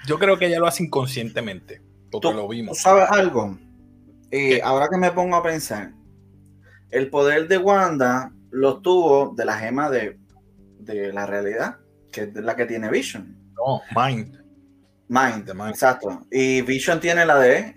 Yo 0.06 0.18
creo 0.18 0.38
que 0.38 0.46
ella 0.46 0.58
lo 0.58 0.66
hace 0.66 0.82
inconscientemente, 0.84 1.82
porque 2.10 2.32
lo 2.32 2.46
vimos. 2.48 2.76
¿tú 2.76 2.82
¿Sabes 2.82 3.10
algo? 3.10 3.58
Eh, 4.30 4.60
ahora 4.62 4.88
que 4.90 4.98
me 4.98 5.10
pongo 5.12 5.36
a 5.36 5.42
pensar, 5.42 5.92
el 6.90 7.08
poder 7.08 7.48
de 7.48 7.58
Wanda 7.58 8.32
lo 8.50 8.80
tuvo 8.80 9.34
de 9.34 9.44
la 9.44 9.58
gema 9.58 9.90
de, 9.90 10.18
la 11.12 11.26
realidad, 11.26 11.78
que 12.14 12.22
es 12.22 12.34
la 12.34 12.54
que 12.54 12.66
tiene 12.66 12.88
Vision. 12.88 13.36
No, 13.54 13.82
Mind. 13.94 14.40
Mind, 15.08 15.48
exacto. 15.68 16.26
Y 16.30 16.62
Vision 16.62 17.00
tiene 17.00 17.26
la 17.26 17.38
de. 17.38 17.74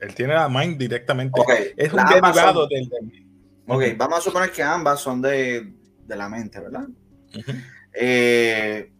Él 0.00 0.14
tiene 0.14 0.34
la 0.34 0.48
Mind 0.48 0.78
directamente. 0.78 1.40
es 1.76 1.92
un 1.92 2.04
derivado 2.04 2.66
del. 2.66 2.90
Ok, 3.66 3.84
vamos 3.96 4.18
a 4.18 4.22
suponer 4.22 4.50
que 4.50 4.62
ambas 4.62 5.00
son 5.00 5.22
de, 5.22 5.72
la 6.08 6.28
mente, 6.28 6.60
¿verdad? 6.60 6.86
eh, 7.94 8.92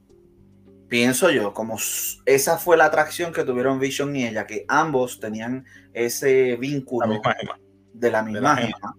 pienso 0.89 1.31
yo, 1.31 1.53
como 1.53 1.77
esa 2.25 2.59
fue 2.59 2.77
la 2.77 2.87
atracción 2.87 3.33
que 3.33 3.45
tuvieron 3.45 3.81
Vision 3.81 4.15
y 4.15 4.27
ella, 4.27 4.47
que 4.47 4.65
ambos 4.69 5.21
tenían 5.21 5.67
ese 5.93 6.57
vínculo 6.57 7.21
de 7.93 8.11
la 8.11 8.23
misma 8.23 8.57
gema. 8.57 8.97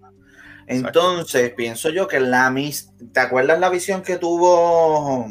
Entonces, 0.66 1.52
pienso 1.54 1.90
yo 1.90 2.08
que 2.08 2.20
la 2.20 2.50
mis 2.50 2.90
¿te 3.12 3.20
acuerdas 3.20 3.60
la 3.60 3.70
visión 3.70 4.02
que 4.02 4.16
tuvo 4.16 5.26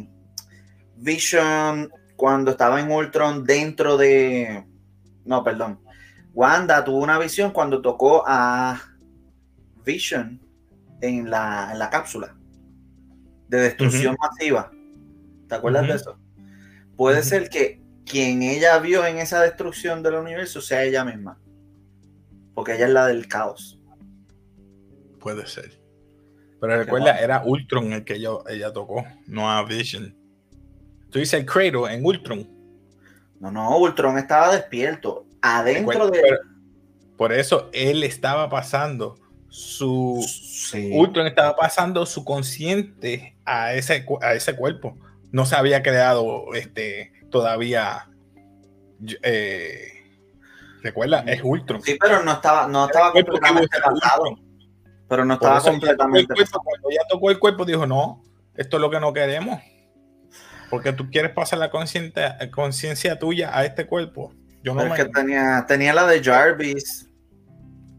Vision 0.98 1.92
cuando 2.16 2.52
estaba 2.52 2.80
en 2.80 2.92
Ultron 2.92 3.44
dentro 3.44 3.98
de 3.98 4.66
no, 5.26 5.44
perdón. 5.44 5.80
Wanda 6.34 6.84
tuvo 6.84 6.98
una 6.98 7.20
visión 7.20 7.52
cuando 7.52 7.82
tocó 7.82 8.24
a 8.26 8.82
Vision 9.86 10.42
en 11.02 11.30
la, 11.30 11.90
cápsula 11.92 12.36
de 13.48 13.60
destrucción 13.60 14.16
masiva. 14.20 14.72
¿Te 15.48 15.56
acuerdas 15.56 15.88
de 15.88 15.94
eso? 15.94 16.18
Puede 16.96 17.24
ser 17.24 17.50
que 17.50 17.82
quien 18.06 18.42
ella 18.42 18.80
vio 18.80 19.06
en 19.06 19.18
esa 19.18 19.42
destrucción 19.42 20.02
del 20.02 20.16
universo 20.16 20.62
sea 20.62 20.84
ella 20.84 21.06
misma. 21.06 21.40
Porque 22.54 22.76
ella 22.76 22.88
es 22.88 22.94
la 22.94 23.08
del 23.08 23.28
caos. 23.28 23.80
Puede 25.24 25.48
ser. 25.48 25.80
Pero 26.62 26.78
recuerda, 26.78 27.18
era 27.18 27.42
Ultron 27.44 27.94
el 27.94 28.04
que 28.04 28.16
ella, 28.16 28.30
ella 28.50 28.72
tocó, 28.72 29.04
no 29.26 29.50
a 29.50 29.64
Vision. 29.64 30.16
Tú 31.10 31.20
dices 31.20 31.40
el 31.40 31.46
Cradle 31.46 31.94
en 31.94 32.06
Ultron. 32.06 32.48
No, 33.40 33.52
no, 33.52 33.78
Ultron 33.78 34.18
estaba 34.18 34.54
despierto. 34.54 35.26
Adentro 35.42 36.10
de. 36.10 36.22
por 37.18 37.34
eso 37.34 37.70
él 37.74 38.04
estaba 38.04 38.50
pasando 38.50 39.18
su. 39.50 40.24
Ultron 40.92 41.28
estaba 41.28 41.56
pasando 41.56 42.06
su 42.06 42.24
consciente 42.24 43.36
a 43.46 43.74
ese, 43.74 44.06
a 44.22 44.34
ese 44.34 44.56
cuerpo 44.56 44.98
no 45.34 45.46
se 45.46 45.56
había 45.56 45.84
creado 45.84 46.54
este, 46.54 47.12
todavía. 47.30 48.08
Eh, 49.24 49.90
Recuerda, 50.82 51.24
es 51.26 51.42
Ultron. 51.44 51.82
Sí, 51.82 51.98
pero 52.00 52.24
no 52.24 52.34
estaba, 52.34 52.68
no 52.68 52.86
estaba 52.86 53.12
completamente 53.12 53.80
pasado. 53.80 54.38
Pero 55.14 55.26
no 55.26 55.36
estaba 55.36 55.62
completamente 55.62 56.34
Cuando 56.34 56.90
ya 56.90 57.02
tocó 57.08 57.30
el 57.30 57.38
cuerpo, 57.38 57.66
dijo: 57.66 57.86
No, 57.86 58.24
esto 58.56 58.78
es 58.78 58.82
lo 58.82 58.90
que 58.90 59.00
no 59.00 59.14
queremos. 59.14 59.62
Porque 60.72 60.92
tú 60.92 61.12
quieres 61.12 61.32
pasar 61.34 61.60
la 61.60 61.70
conciencia 61.70 63.20
tuya 63.20 63.56
a 63.56 63.64
este 63.64 63.86
cuerpo. 63.86 64.34
Yo 64.64 64.74
no 64.74 64.92
que 64.96 65.06
tenía, 65.06 65.66
tenía 65.68 65.94
la 65.94 66.08
de 66.08 66.24
Jarvis. 66.24 67.08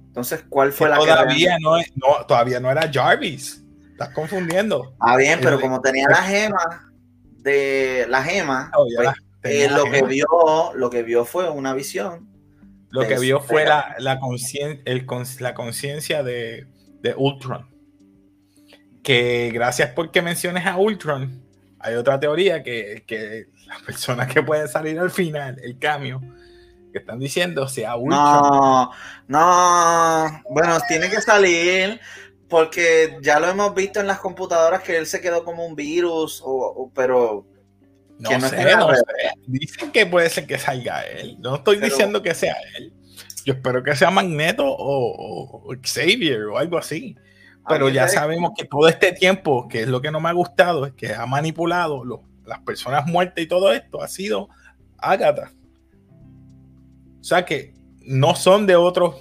Entonces, 0.09 0.44
¿cuál 0.48 0.72
fue 0.72 0.88
la 0.88 0.96
todavía 0.96 1.57
no, 1.61 1.77
no, 1.77 2.27
todavía 2.27 2.59
no 2.59 2.68
era 2.68 2.90
Jarvis. 2.92 3.62
Estás 3.92 4.09
confundiendo. 4.09 4.96
Ah, 4.98 5.16
bien, 5.16 5.38
pero 5.40 5.61
como 5.61 5.81
tenía 5.81 6.09
la 6.09 6.22
gema, 6.22 6.92
de 7.38 8.07
la 8.09 8.24
gema, 8.24 8.72
oh, 8.74 8.88
pues, 8.96 9.09
eh, 9.44 9.68
lo 9.70 9.85
que 9.85 10.03
vio, 10.03 10.27
lo 10.74 10.90
que 10.90 11.05
vio 11.05 11.24
fue 11.24 11.48
una 11.48 11.74
visión. 11.74 12.29
Lo 12.90 13.07
que 13.07 13.20
vio 13.20 13.40
fue 13.40 13.64
la, 13.64 13.94
la 14.00 14.18
conciencia 14.18 16.24
de, 16.24 16.73
de 17.04 17.14
Ultron. 17.14 17.68
Que 19.02 19.50
gracias 19.52 19.90
por 19.90 20.10
que 20.10 20.22
menciones 20.22 20.64
a 20.66 20.78
Ultron, 20.78 21.42
hay 21.78 21.94
otra 21.96 22.18
teoría 22.18 22.62
que, 22.62 23.04
que 23.06 23.48
la 23.66 23.76
persona 23.84 24.26
que 24.26 24.42
puede 24.42 24.66
salir 24.68 24.98
al 24.98 25.10
final, 25.10 25.60
el 25.62 25.78
cambio, 25.78 26.22
que 26.90 26.98
están 27.00 27.18
diciendo 27.18 27.68
sea 27.68 27.96
Ultron. 27.96 28.18
No, 28.18 28.90
no, 29.28 30.42
bueno, 30.48 30.78
tiene 30.88 31.10
que 31.10 31.20
salir 31.20 32.00
porque 32.48 33.18
ya 33.20 33.38
lo 33.38 33.48
hemos 33.48 33.74
visto 33.74 34.00
en 34.00 34.06
las 34.06 34.18
computadoras 34.18 34.82
que 34.82 34.96
él 34.96 35.06
se 35.06 35.20
quedó 35.20 35.44
como 35.44 35.66
un 35.66 35.76
virus, 35.76 36.40
o, 36.42 36.90
pero... 36.94 37.46
No, 38.18 38.30
sé, 38.30 38.38
no 38.76 38.94
sé. 38.94 39.02
Dicen 39.46 39.90
que 39.90 40.06
puede 40.06 40.30
ser 40.30 40.46
que 40.46 40.56
salga 40.56 41.02
él. 41.02 41.36
No 41.40 41.56
estoy 41.56 41.78
diciendo 41.78 42.22
que 42.22 42.32
sea 42.32 42.56
él. 42.76 42.92
Yo 43.44 43.52
espero 43.52 43.83
que 43.83 43.94
sea 43.94 44.11
Magneto 44.11 44.64
o, 44.66 45.74
Xavier 45.83 46.44
o 46.44 46.59
algo 46.59 46.78
así. 46.78 47.16
Pero 47.68 47.88
ya 47.88 48.09
sabemos 48.09 48.52
que 48.57 48.64
todo 48.64 48.88
este 48.88 49.12
tiempo, 49.12 49.68
que 49.68 49.83
es 49.83 49.88
lo 49.88 50.02
que 50.02 50.11
no 50.11 50.20
me 50.20 50.28
ha 50.28 50.33
gustado, 50.33 50.87
es 50.87 50.92
que 50.92 51.14
ha 51.14 51.24
manipulado 51.26 52.02
las 52.44 52.61
personas 52.61 53.07
muertas 53.07 53.42
y 53.42 53.46
todo 53.46 53.72
esto, 53.72 54.02
ha 54.02 54.09
sido 54.09 54.48
Agatha. 54.98 55.50
O 57.20 57.24
sea 57.24 57.44
que 57.44 57.72
no 58.02 58.35
son 58.35 58.66
de 58.66 58.76
otros. 58.76 59.16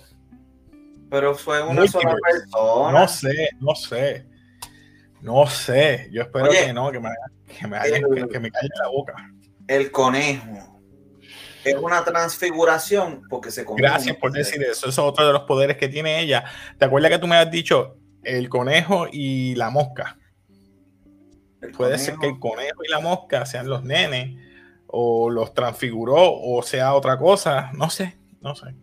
Pero 1.09 1.35
fue 1.35 1.61
una 1.61 1.87
sola 1.87 2.15
persona. 2.21 2.99
No 2.99 3.07
sé, 3.07 3.49
no 3.59 3.75
sé. 3.75 4.25
No 5.21 5.47
sé. 5.47 6.09
Yo 6.11 6.23
espero 6.23 6.49
que 6.49 6.73
no, 6.73 6.91
que 6.91 6.99
me, 6.99 7.09
que 7.47 7.67
me, 7.67 8.27
que 8.27 8.39
me 8.39 8.51
calle 8.51 8.69
la 8.81 8.89
boca. 8.89 9.13
El 9.67 9.89
conejo 9.91 10.72
es 11.63 11.75
una 11.75 12.03
transfiguración 12.03 13.23
porque 13.29 13.51
se 13.51 13.65
Gracias 13.75 14.17
por 14.17 14.31
decir 14.31 14.61
eso. 14.63 14.71
Eso 14.71 14.89
es 14.89 14.99
otro 14.99 15.25
de 15.25 15.33
los 15.33 15.43
poderes 15.43 15.77
que 15.77 15.87
tiene 15.87 16.19
ella. 16.19 16.43
¿Te 16.77 16.85
acuerdas 16.85 17.11
que 17.11 17.19
tú 17.19 17.27
me 17.27 17.35
has 17.35 17.49
dicho 17.49 17.97
el 18.23 18.49
conejo 18.49 19.07
y 19.11 19.55
la 19.55 19.69
mosca? 19.69 20.17
Puede 21.77 21.97
ser 21.97 22.17
que 22.17 22.27
el 22.27 22.39
conejo 22.39 22.83
y 22.83 22.89
la 22.89 22.99
mosca 22.99 23.45
sean 23.45 23.69
los 23.69 23.83
nenes 23.83 24.37
o 24.87 25.29
los 25.29 25.53
transfiguró 25.53 26.17
o 26.17 26.61
sea 26.61 26.93
otra 26.93 27.17
cosa. 27.17 27.71
No 27.73 27.89
sé, 27.89 28.17
no 28.41 28.55
sé. 28.55 28.75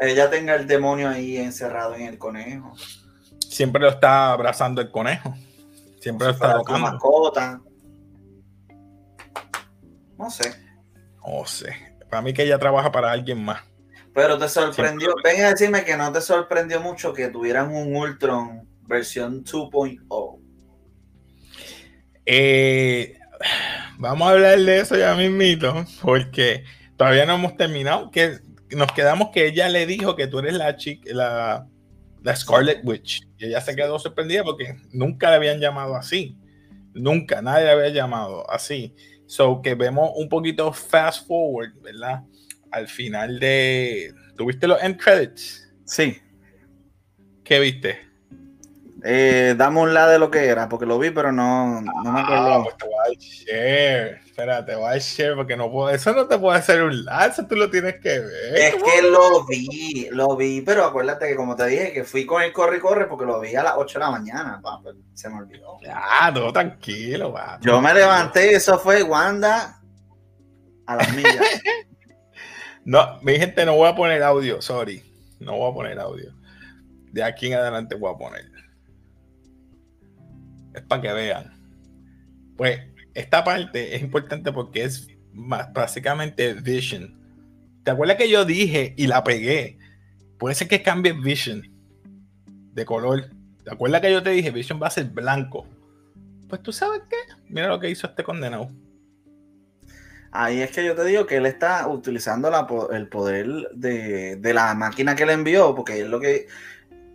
ella 0.00 0.30
tenga 0.30 0.54
el 0.54 0.66
demonio 0.66 1.08
ahí 1.08 1.38
encerrado 1.38 1.94
en 1.94 2.02
el 2.02 2.18
conejo. 2.18 2.74
Siempre 3.48 3.82
lo 3.82 3.88
está 3.88 4.32
abrazando 4.32 4.80
el 4.80 4.90
conejo. 4.90 5.34
Siempre 6.00 6.26
lo 6.26 6.32
está 6.32 6.54
tocando. 6.54 6.90
mascota. 6.90 7.60
No 10.18 10.30
sé. 10.30 10.71
No 11.26 11.46
sé. 11.46 11.74
Para 12.10 12.22
mí 12.22 12.32
que 12.32 12.42
ella 12.42 12.58
trabaja 12.58 12.92
para 12.92 13.10
alguien 13.10 13.42
más. 13.42 13.62
Pero 14.14 14.38
te 14.38 14.48
sorprendió. 14.48 15.14
Ven 15.24 15.44
a 15.44 15.50
decirme 15.50 15.84
que 15.84 15.96
no 15.96 16.12
te 16.12 16.20
sorprendió 16.20 16.80
mucho 16.80 17.12
que 17.12 17.28
tuvieran 17.28 17.74
un 17.74 17.96
Ultron 17.96 18.68
versión 18.82 19.44
2.0. 19.44 20.38
Eh, 22.26 23.18
vamos 23.98 24.28
a 24.28 24.32
hablar 24.32 24.58
de 24.58 24.80
eso 24.80 24.96
ya 24.96 25.14
mismito, 25.14 25.84
porque 26.02 26.64
todavía 26.96 27.24
no 27.24 27.34
hemos 27.34 27.56
terminado. 27.56 28.10
Que 28.10 28.38
nos 28.70 28.92
quedamos 28.92 29.30
que 29.30 29.46
ella 29.46 29.68
le 29.68 29.86
dijo 29.86 30.14
que 30.14 30.26
tú 30.26 30.40
eres 30.40 30.54
la 30.54 30.76
chica, 30.76 31.10
la, 31.14 31.66
la 32.22 32.36
Scarlet 32.36 32.80
Witch. 32.84 33.26
Y 33.38 33.46
ella 33.46 33.60
se 33.60 33.74
quedó 33.74 33.98
sorprendida 33.98 34.44
porque 34.44 34.76
nunca 34.92 35.30
le 35.30 35.36
habían 35.36 35.60
llamado 35.60 35.96
así. 35.96 36.36
Nunca, 36.94 37.40
nadie 37.40 37.64
le 37.64 37.70
había 37.70 37.88
llamado 37.88 38.50
así. 38.50 38.94
So 39.32 39.62
que 39.62 39.74
vemos 39.74 40.10
un 40.16 40.28
poquito 40.28 40.70
fast 40.74 41.26
forward, 41.26 41.72
¿verdad? 41.80 42.22
Al 42.70 42.86
final 42.86 43.38
de. 43.40 44.12
¿Tuviste 44.36 44.68
los 44.68 44.82
end 44.82 45.00
credits? 45.00 45.72
Sí. 45.86 46.18
¿Qué 47.42 47.58
viste? 47.58 48.11
Eh, 49.04 49.54
dame 49.56 49.80
un 49.80 49.92
lado 49.92 50.12
de 50.12 50.18
lo 50.20 50.30
que 50.30 50.46
era, 50.46 50.68
porque 50.68 50.86
lo 50.86 50.96
vi, 50.96 51.10
pero 51.10 51.32
no, 51.32 51.80
no 51.80 52.12
me 52.12 52.20
acuerdo. 52.20 52.52
Ah, 52.52 52.62
pues 52.62 52.76
te 52.76 52.86
voy 52.86 52.94
a 52.94 53.18
share. 53.18 54.20
Espérate, 54.24 54.76
voy 54.76 54.94
a 54.94 54.98
share 54.98 55.34
porque 55.34 55.56
no 55.56 55.72
puedo. 55.72 55.90
Eso 55.90 56.12
no 56.12 56.28
te 56.28 56.38
puede 56.38 56.58
hacer 56.58 56.82
un 56.82 57.04
lado, 57.04 57.30
eso 57.32 57.46
tú 57.46 57.56
lo 57.56 57.68
tienes 57.68 57.96
que 57.96 58.20
ver. 58.20 58.56
Es 58.56 58.74
que 58.76 59.02
lo 59.02 59.44
vi, 59.44 60.08
lo 60.12 60.36
vi, 60.36 60.60
pero 60.60 60.84
acuérdate 60.84 61.26
que 61.26 61.34
como 61.34 61.56
te 61.56 61.66
dije, 61.66 61.92
que 61.92 62.04
fui 62.04 62.24
con 62.24 62.42
el 62.42 62.52
corre 62.52 62.76
y 62.76 62.80
corre 62.80 63.06
porque 63.06 63.26
lo 63.26 63.40
vi 63.40 63.56
a 63.56 63.64
las 63.64 63.74
8 63.76 63.98
de 63.98 64.04
la 64.04 64.10
mañana, 64.12 64.60
pues, 64.62 64.94
se 65.14 65.28
me 65.28 65.38
olvidó. 65.38 65.78
Ah, 65.92 66.30
no, 66.32 66.52
tranquilo, 66.52 67.32
va. 67.32 67.58
Yo 67.60 67.80
me 67.80 67.92
levanté 67.92 68.52
y 68.52 68.54
eso 68.54 68.78
fue 68.78 69.02
Wanda 69.02 69.80
a 70.86 70.96
las 70.96 71.12
millas. 71.12 71.44
no, 72.84 73.18
mi 73.22 73.36
gente, 73.36 73.66
no 73.66 73.74
voy 73.74 73.88
a 73.88 73.96
poner 73.96 74.22
audio, 74.22 74.62
sorry. 74.62 75.02
No 75.40 75.56
voy 75.56 75.72
a 75.72 75.74
poner 75.74 75.98
audio. 75.98 76.32
De 77.10 77.24
aquí 77.24 77.48
en 77.48 77.54
adelante 77.54 77.96
voy 77.96 78.14
a 78.14 78.16
poner 78.16 78.51
es 80.74 80.82
para 80.82 81.02
que 81.02 81.12
vean. 81.12 81.52
Pues 82.56 82.80
esta 83.14 83.44
parte 83.44 83.94
es 83.94 84.02
importante 84.02 84.52
porque 84.52 84.84
es 84.84 85.08
básicamente 85.32 86.54
Vision. 86.54 87.18
¿Te 87.84 87.90
acuerdas 87.90 88.16
que 88.16 88.30
yo 88.30 88.44
dije 88.44 88.94
y 88.96 89.06
la 89.06 89.24
pegué? 89.24 89.78
Puede 90.38 90.54
ser 90.54 90.68
que 90.68 90.82
cambie 90.82 91.12
Vision 91.12 91.62
de 92.72 92.84
color. 92.84 93.30
¿Te 93.64 93.72
acuerdas 93.72 94.00
que 94.00 94.12
yo 94.12 94.22
te 94.22 94.30
dije 94.30 94.50
Vision 94.50 94.80
va 94.82 94.88
a 94.88 94.90
ser 94.90 95.06
blanco? 95.06 95.66
Pues 96.48 96.62
tú 96.62 96.72
sabes 96.72 97.02
qué. 97.08 97.16
Mira 97.48 97.68
lo 97.68 97.80
que 97.80 97.90
hizo 97.90 98.06
este 98.06 98.22
condenado. 98.22 98.70
Ahí 100.30 100.62
es 100.62 100.70
que 100.70 100.84
yo 100.84 100.94
te 100.94 101.04
digo 101.04 101.26
que 101.26 101.36
él 101.36 101.46
está 101.46 101.86
utilizando 101.88 102.50
el 102.90 103.08
poder 103.08 103.46
de, 103.74 104.36
de, 104.36 104.54
la 104.54 104.74
máquina 104.74 105.14
que 105.14 105.26
le 105.26 105.34
envió, 105.34 105.74
porque 105.74 106.00
él 106.00 106.10
lo 106.10 106.20
que 106.20 106.46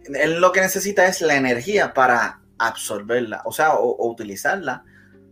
él 0.05 0.39
lo 0.39 0.51
que 0.51 0.61
necesita 0.61 1.07
es 1.07 1.21
la 1.21 1.35
energía 1.35 1.95
para 1.95 2.41
absorberla, 2.59 3.41
o 3.45 3.51
sea, 3.51 3.75
o, 3.75 4.09
utilizarla 4.09 4.83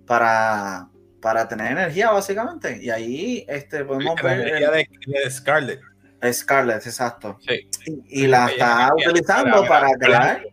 para, 0.05 0.89
para 1.21 1.47
tener 1.47 1.71
energía, 1.71 2.11
básicamente. 2.11 2.79
Y 2.81 2.89
ahí 2.89 3.45
este, 3.47 3.85
podemos 3.85 4.15
ver. 4.21 4.41
energía 4.41 4.71
de, 4.71 5.29
Scarlet. 5.29 5.81
Scarlet, 6.31 6.85
exacto. 6.85 7.37
Y, 8.07 8.27
la 8.27 8.47
está 8.47 8.89
utilizando 8.95 9.65
para, 9.67 9.89
crear. 9.99 10.43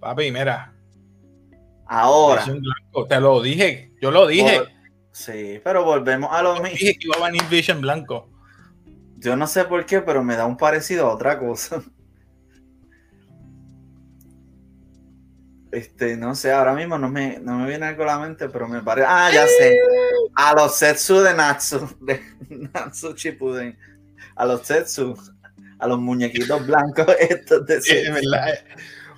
Papi, 0.00 0.32
mira. 0.32 0.72
Ahora. 1.86 2.44
Te 3.08 3.20
lo 3.20 3.40
dije, 3.42 3.92
yo 4.00 4.10
lo 4.10 4.26
dije. 4.26 4.62
sí, 5.12 5.60
pero 5.62 5.84
volvemos 5.84 6.30
a 6.32 6.42
lo 6.42 6.54
mismo. 6.54 6.68
Dije 6.68 6.94
que 6.94 7.06
iba 7.06 7.16
a 7.16 7.30
venir 7.30 7.42
Vision 7.48 7.80
blanco. 7.80 8.30
Yo 9.18 9.36
no 9.36 9.46
sé 9.46 9.64
por 9.64 9.86
qué, 9.86 10.00
pero 10.00 10.24
me 10.24 10.34
da 10.34 10.46
un 10.46 10.56
parecido 10.56 11.06
a 11.06 11.14
otra 11.14 11.38
cosa. 11.38 11.82
Este, 15.72 16.18
no 16.18 16.34
sé, 16.34 16.52
ahora 16.52 16.74
mismo 16.74 16.98
no 16.98 17.08
me, 17.08 17.38
no 17.40 17.56
me 17.56 17.66
viene 17.66 17.86
algo 17.86 18.02
a 18.02 18.06
la 18.06 18.18
mente, 18.18 18.50
pero 18.50 18.68
me 18.68 18.82
parece. 18.82 19.06
Ah, 19.08 19.30
ya 19.32 19.46
sé. 19.46 19.78
A 20.34 20.54
los 20.54 20.76
Setsu 20.76 21.20
de 21.20 21.32
Natsu, 21.32 21.96
de 22.00 22.20
Natsu 22.50 23.14
Chipuden. 23.14 23.78
A 24.36 24.44
los 24.44 24.66
Setsu, 24.66 25.16
a 25.78 25.86
los 25.86 25.98
muñequitos 25.98 26.66
blancos 26.66 27.06
estos 27.18 27.66
de 27.66 27.80
sí, 27.80 27.94
verdad. 28.10 28.52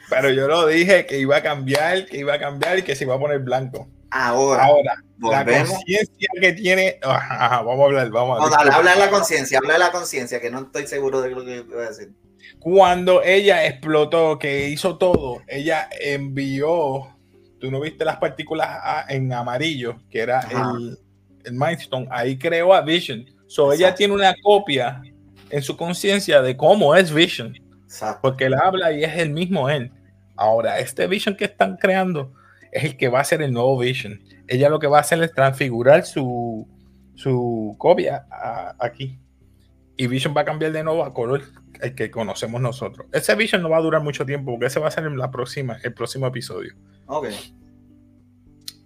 Pero 0.08 0.30
yo 0.30 0.46
lo 0.46 0.68
dije 0.68 1.06
que 1.06 1.18
iba 1.18 1.38
a 1.38 1.42
cambiar, 1.42 2.06
que 2.06 2.18
iba 2.18 2.34
a 2.34 2.38
cambiar 2.38 2.78
y 2.78 2.82
que 2.82 2.94
se 2.94 3.02
iba 3.02 3.16
a 3.16 3.18
poner 3.18 3.40
blanco. 3.40 3.88
Ahora, 4.12 4.64
Ahora 4.66 5.02
la 5.18 5.44
conciencia 5.44 6.28
que 6.40 6.52
tiene. 6.52 7.00
vamos 7.02 7.80
a 7.80 7.84
hablar, 7.84 8.10
vamos 8.10 8.40
a 8.40 8.58
hablar. 8.58 8.74
habla 8.74 8.92
de 8.92 9.00
la 9.00 9.10
conciencia, 9.10 9.58
habla 9.58 9.72
de 9.72 9.78
la 9.80 9.90
conciencia, 9.90 10.40
que 10.40 10.50
no 10.50 10.60
estoy 10.60 10.86
seguro 10.86 11.20
de 11.20 11.30
lo 11.30 11.44
que 11.44 11.62
voy 11.62 11.82
a 11.82 11.88
decir 11.88 12.12
cuando 12.58 13.22
ella 13.22 13.66
explotó, 13.66 14.38
que 14.38 14.68
hizo 14.68 14.96
todo, 14.96 15.42
ella 15.46 15.88
envió, 16.00 17.08
tú 17.60 17.70
no 17.70 17.80
viste 17.80 18.04
las 18.04 18.16
partículas 18.16 19.04
en 19.08 19.32
amarillo, 19.32 19.96
que 20.10 20.20
era 20.20 20.40
el, 20.40 20.98
el 21.44 21.52
Mindstone, 21.52 22.08
ahí 22.10 22.38
creó 22.38 22.74
a 22.74 22.80
Vision. 22.80 23.26
So 23.46 23.72
ella 23.72 23.94
tiene 23.94 24.14
una 24.14 24.34
copia 24.42 25.02
en 25.50 25.62
su 25.62 25.76
conciencia 25.76 26.42
de 26.42 26.56
cómo 26.56 26.94
es 26.94 27.12
Vision. 27.12 27.54
Porque 28.20 28.46
él 28.46 28.54
habla 28.54 28.92
y 28.92 29.04
es 29.04 29.16
el 29.18 29.30
mismo 29.30 29.68
él. 29.68 29.92
Ahora, 30.36 30.78
este 30.80 31.06
Vision 31.06 31.36
que 31.36 31.44
están 31.44 31.76
creando 31.76 32.32
es 32.72 32.84
el 32.84 32.96
que 32.96 33.08
va 33.08 33.20
a 33.20 33.24
ser 33.24 33.40
el 33.42 33.52
nuevo 33.52 33.78
Vision. 33.78 34.20
Ella 34.48 34.68
lo 34.68 34.78
que 34.78 34.88
va 34.88 34.98
a 34.98 35.02
hacer 35.02 35.22
es 35.22 35.32
transfigurar 35.32 36.04
su, 36.04 36.66
su 37.14 37.76
copia 37.78 38.26
aquí. 38.78 39.18
Y 39.96 40.08
Vision 40.08 40.34
va 40.36 40.40
a 40.40 40.44
cambiar 40.44 40.72
de 40.72 40.82
nuevo 40.82 41.04
a 41.04 41.14
color 41.14 41.42
el 41.80 41.94
que 41.94 42.10
conocemos 42.10 42.60
nosotros. 42.60 43.06
Ese 43.12 43.34
Vision 43.34 43.62
no 43.62 43.70
va 43.70 43.78
a 43.78 43.80
durar 43.80 44.02
mucho 44.02 44.24
tiempo 44.24 44.52
porque 44.52 44.66
ese 44.66 44.80
va 44.80 44.88
a 44.88 44.90
ser 44.90 45.04
en 45.04 45.18
la 45.18 45.30
próxima, 45.30 45.78
el 45.82 45.94
próximo 45.94 46.26
episodio. 46.26 46.74
Ok. 47.06 47.28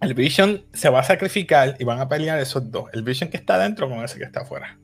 El 0.00 0.14
Vision 0.14 0.64
se 0.72 0.88
va 0.88 1.00
a 1.00 1.04
sacrificar 1.04 1.76
y 1.78 1.84
van 1.84 2.00
a 2.00 2.08
pelear 2.08 2.38
esos 2.38 2.70
dos. 2.70 2.86
El 2.92 3.02
Vision 3.02 3.30
que 3.30 3.36
está 3.36 3.54
adentro 3.54 3.88
con 3.88 4.04
ese 4.04 4.18
que 4.18 4.24
está 4.24 4.40
afuera. 4.40 4.78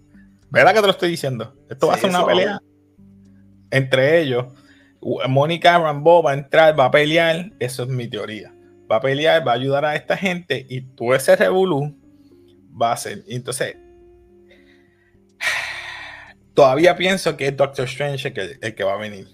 ¿Verdad 0.50 0.72
que 0.72 0.80
te 0.80 0.86
lo 0.86 0.92
estoy 0.92 1.10
diciendo? 1.10 1.56
Esto 1.68 1.86
va 1.86 1.94
a 1.94 1.98
ser 1.98 2.10
una 2.10 2.26
pelea 2.26 2.60
entre 3.70 4.20
ellos. 4.20 4.46
Mónica 5.28 5.78
Rambo 5.78 6.22
va 6.22 6.32
a 6.32 6.34
entrar, 6.34 6.78
va 6.78 6.86
a 6.86 6.90
pelear. 6.90 7.52
Eso 7.58 7.82
es 7.84 7.88
mi 7.88 8.08
teoría. 8.08 8.54
Va 8.90 8.96
a 8.96 9.00
pelear, 9.00 9.46
va 9.46 9.52
a 9.52 9.54
ayudar 9.56 9.84
a 9.84 9.96
esta 9.96 10.16
gente 10.16 10.66
y 10.68 10.82
todo 10.82 11.14
ese 11.14 11.36
revolú 11.36 11.96
va 12.80 12.92
a 12.92 12.96
ser. 12.96 13.24
Entonces, 13.28 13.76
todavía 16.54 16.96
pienso 16.96 17.36
que 17.36 17.48
es 17.48 17.56
Doctor 17.56 17.86
Strange 17.86 18.32
el 18.60 18.74
que, 18.74 18.84
va 18.84 18.94
a 18.94 18.98
venir. 18.98 19.28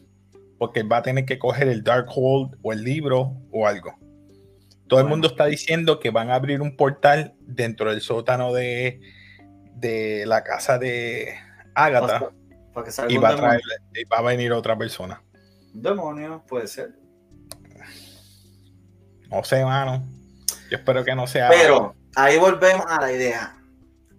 Porque 0.59 0.83
va 0.83 0.99
a 0.99 1.03
tener 1.03 1.25
que 1.25 1.39
coger 1.39 1.69
el 1.69 1.85
Darkhold 1.85 2.57
o 2.63 2.73
el 2.73 2.83
libro 2.83 3.37
o 3.51 3.67
algo. 3.67 3.99
Todo 4.89 5.01
el 5.01 5.07
mundo 5.07 5.29
está 5.29 5.47
diciendo 5.47 6.01
que 6.01 6.11
van 6.11 6.31
a 6.31 6.35
abrir 6.35 6.61
un 6.61 6.77
portal 6.77 7.35
dentro 7.41 7.91
del 7.91 8.01
sótano 8.01 8.53
de, 8.53 9.01
de 9.75 10.25
la 10.27 10.43
casa 10.43 10.79
de 10.79 11.35
Agatha. 11.75 12.33
y, 13.09 13.17
va 13.17 14.19
a 14.19 14.23
venir 14.23 14.53
otra 14.53 14.77
persona. 14.77 15.23
Demonio, 15.73 16.45
puede 16.49 16.67
ser. 16.67 16.91
No 19.31 19.45
sé, 19.45 19.65
mano. 19.65 20.05
Yo 20.71 20.77
espero 20.77 21.05
que 21.05 21.15
no 21.15 21.27
sea. 21.29 21.49
Pero 21.49 21.95
ahí 22.17 22.37
volvemos 22.37 22.85
a 22.89 23.01
la 23.01 23.13
idea 23.13 23.60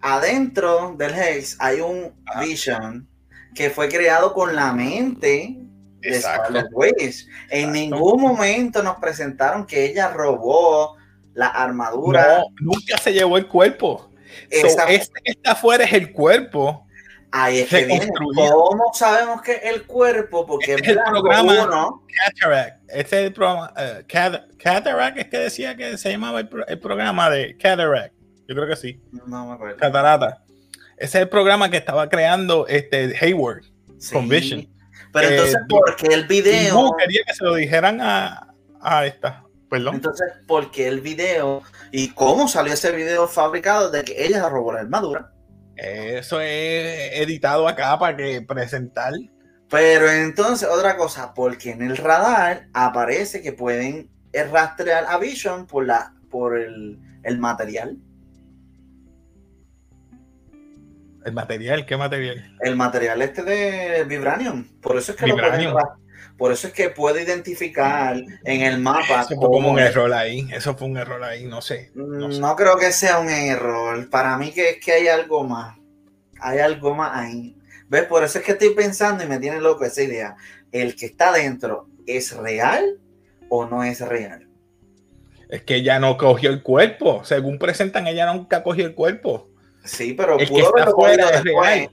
adentro 0.02 0.96
del 0.98 1.14
Hex 1.14 1.58
hay 1.60 1.82
un 1.82 2.14
Vision 2.40 3.08
que 3.54 3.70
fue 3.70 3.90
creado 3.90 4.34
con 4.34 4.56
la 4.56 4.74
mente 4.74 5.58
de 6.00 6.22
Scarlet 6.22 6.68
Witch. 6.72 7.28
En 7.50 7.72
ningún 7.72 8.22
momento 8.22 8.82
nos 8.82 8.98
presentaron 8.98 9.66
que 9.66 9.86
ella 9.86 10.10
robó 10.10 10.98
la 11.34 11.48
armadura. 11.48 12.40
No, 12.40 12.74
nunca 12.74 12.98
se 12.98 13.14
llevó 13.14 13.38
el 13.38 13.48
cuerpo. 13.48 14.10
Esa, 14.50 14.90
este 14.90 15.22
que 15.24 15.32
está 15.32 15.52
afuera 15.52 15.84
es 15.84 15.94
el 15.94 16.12
cuerpo. 16.12 16.86
Ahí 17.32 17.60
es 17.60 17.70
que 17.70 17.86
viene. 17.86 18.10
¿Cómo 18.18 18.92
sabemos 18.94 19.42
que 19.42 19.54
el 19.54 19.84
cuerpo? 19.84 20.46
Porque 20.46 20.74
este 20.74 20.92
es 20.92 20.98
el 20.98 21.04
programa 21.04 21.64
uno. 21.64 22.04
Cataract. 22.26 22.82
Este 22.90 23.20
es 23.20 23.28
el 23.28 23.34
programa. 23.34 23.74
Uh, 23.78 24.04
Cataract 24.58 25.18
es 25.18 25.28
que 25.28 25.38
decía 25.38 25.76
que 25.78 25.98
se 25.98 26.12
llamaba 26.12 26.42
el, 26.42 26.80
programa 26.80 27.30
de 27.30 27.56
Cataract. 27.58 28.14
Yo 28.52 28.56
creo 28.56 28.68
que 28.68 28.76
sí. 28.76 29.02
No 29.14 29.46
me 29.48 29.54
acuerdo. 29.54 29.78
Catarata. 29.78 30.44
Ese 30.98 31.20
es 31.20 31.22
el 31.24 31.30
programa 31.30 31.72
que 31.72 31.78
estaba 31.78 32.10
creando 32.10 32.68
este 32.68 33.16
Hayward 33.22 33.62
con 34.12 34.28
Vision. 34.28 34.68
Pero 35.14 35.30
entonces, 35.30 35.56
eh, 35.56 35.66
¿por 35.70 35.96
qué 35.96 36.08
el 36.08 36.28
video? 36.28 36.74
No, 36.74 36.92
quería 36.98 37.22
que 37.26 37.34
se 37.34 37.46
lo 37.46 37.56
dijeran 37.56 38.02
a, 38.02 38.54
a 38.82 39.06
esta. 39.06 39.46
Perdón. 39.70 39.96
Entonces, 39.96 40.28
¿por 40.48 40.70
qué 40.70 40.90
el 40.90 41.00
video? 41.00 41.64
¿Y 41.94 42.10
cómo 42.10 42.50
salió 42.50 42.74
ese 42.74 42.92
video 42.92 43.26
fabricado 43.26 43.90
de 43.90 44.04
que 44.04 44.26
ella 44.26 44.50
robó 44.50 44.74
la 44.74 44.82
armadura? 44.82 45.32
Eso 45.78 46.42
es 46.42 47.22
editado 47.22 47.70
acá 47.70 47.98
para 47.98 48.18
que 48.18 48.42
presentar. 48.42 49.14
Pero 49.70 50.12
entonces, 50.12 50.68
otra 50.70 50.98
cosa, 50.98 51.34
porque 51.34 51.72
en 51.72 51.84
el 51.84 51.96
radar 51.96 52.68
aparece 52.74 53.42
que 53.42 53.54
pueden 53.54 54.12
rastrear 54.34 55.06
a 55.08 55.18
Vision 55.18 55.68
por, 55.68 55.86
la, 55.86 56.14
por 56.30 56.60
el, 56.60 57.00
el 57.24 57.38
material. 57.38 57.98
¿El 61.24 61.34
material? 61.34 61.86
¿Qué 61.86 61.98
material? 61.98 62.58
El 62.62 62.76
material 62.76 63.22
este 63.22 63.44
de 63.44 64.04
Vibranium. 64.06 64.66
Por 64.82 64.98
eso 64.98 65.12
es 65.12 65.18
que 65.18 65.26
Vibranium. 65.26 65.76
por 66.38 66.52
eso 66.52 66.68
es 66.68 66.74
que 66.74 66.90
puede 66.90 67.24
identificar 67.24 68.16
en 68.44 68.62
el 68.62 68.80
mapa. 68.80 69.22
Eso 69.22 69.36
fue 69.36 69.50
como 69.50 69.72
un 69.72 69.80
error 69.80 70.12
ahí. 70.14 70.48
Eso 70.52 70.76
fue 70.76 70.88
un 70.88 70.98
error 70.98 71.24
ahí, 71.24 71.46
no 71.46 71.62
sé. 71.62 71.92
No, 71.94 72.56
creo 72.56 72.78
que 72.78 72.92
sea 72.92 73.20
un 73.20 73.30
error. 73.30 74.10
Para 74.10 74.38
mí 74.38 74.52
que 74.52 74.72
es 74.72 74.78
que 74.84 74.94
hay 74.94 75.08
algo 75.08 75.44
más. 75.44 75.78
Hay 76.40 76.60
algo 76.60 76.96
más 76.96 77.12
ahí. 77.14 77.56
¿Ves? 77.88 78.06
Por 78.06 78.24
eso 78.24 78.40
es 78.40 78.46
que 78.46 78.54
estoy 78.54 78.74
pensando 78.74 79.24
y 79.24 79.28
me 79.28 79.38
tiene 79.38 79.62
loco 79.62 79.86
esa 79.86 80.02
idea. 80.02 80.36
¿El 80.72 80.96
que 80.96 81.06
está 81.06 81.32
dentro 81.32 81.88
es 82.08 82.36
real 82.36 82.98
o 83.50 83.66
no 83.66 83.84
es 83.84 84.02
real? 84.02 84.48
Es 85.50 85.64
que 85.64 85.76
ella 85.76 86.00
no 86.00 86.18
cogió 86.18 86.50
el 86.50 86.64
cuerpo. 86.64 87.24
Según 87.26 87.60
presentan, 87.60 88.08
ella 88.08 88.34
nunca 88.34 88.64
cogió 88.64 88.86
el 88.86 88.96
cuerpo. 88.96 89.51
Sí, 89.84 90.14
pero 90.14 90.38
el 90.40 90.48
pudo 90.48 90.74
que 90.74 90.80
está 90.80 90.92
fuera 90.92 91.30
es 91.30 91.44
real. 91.44 91.90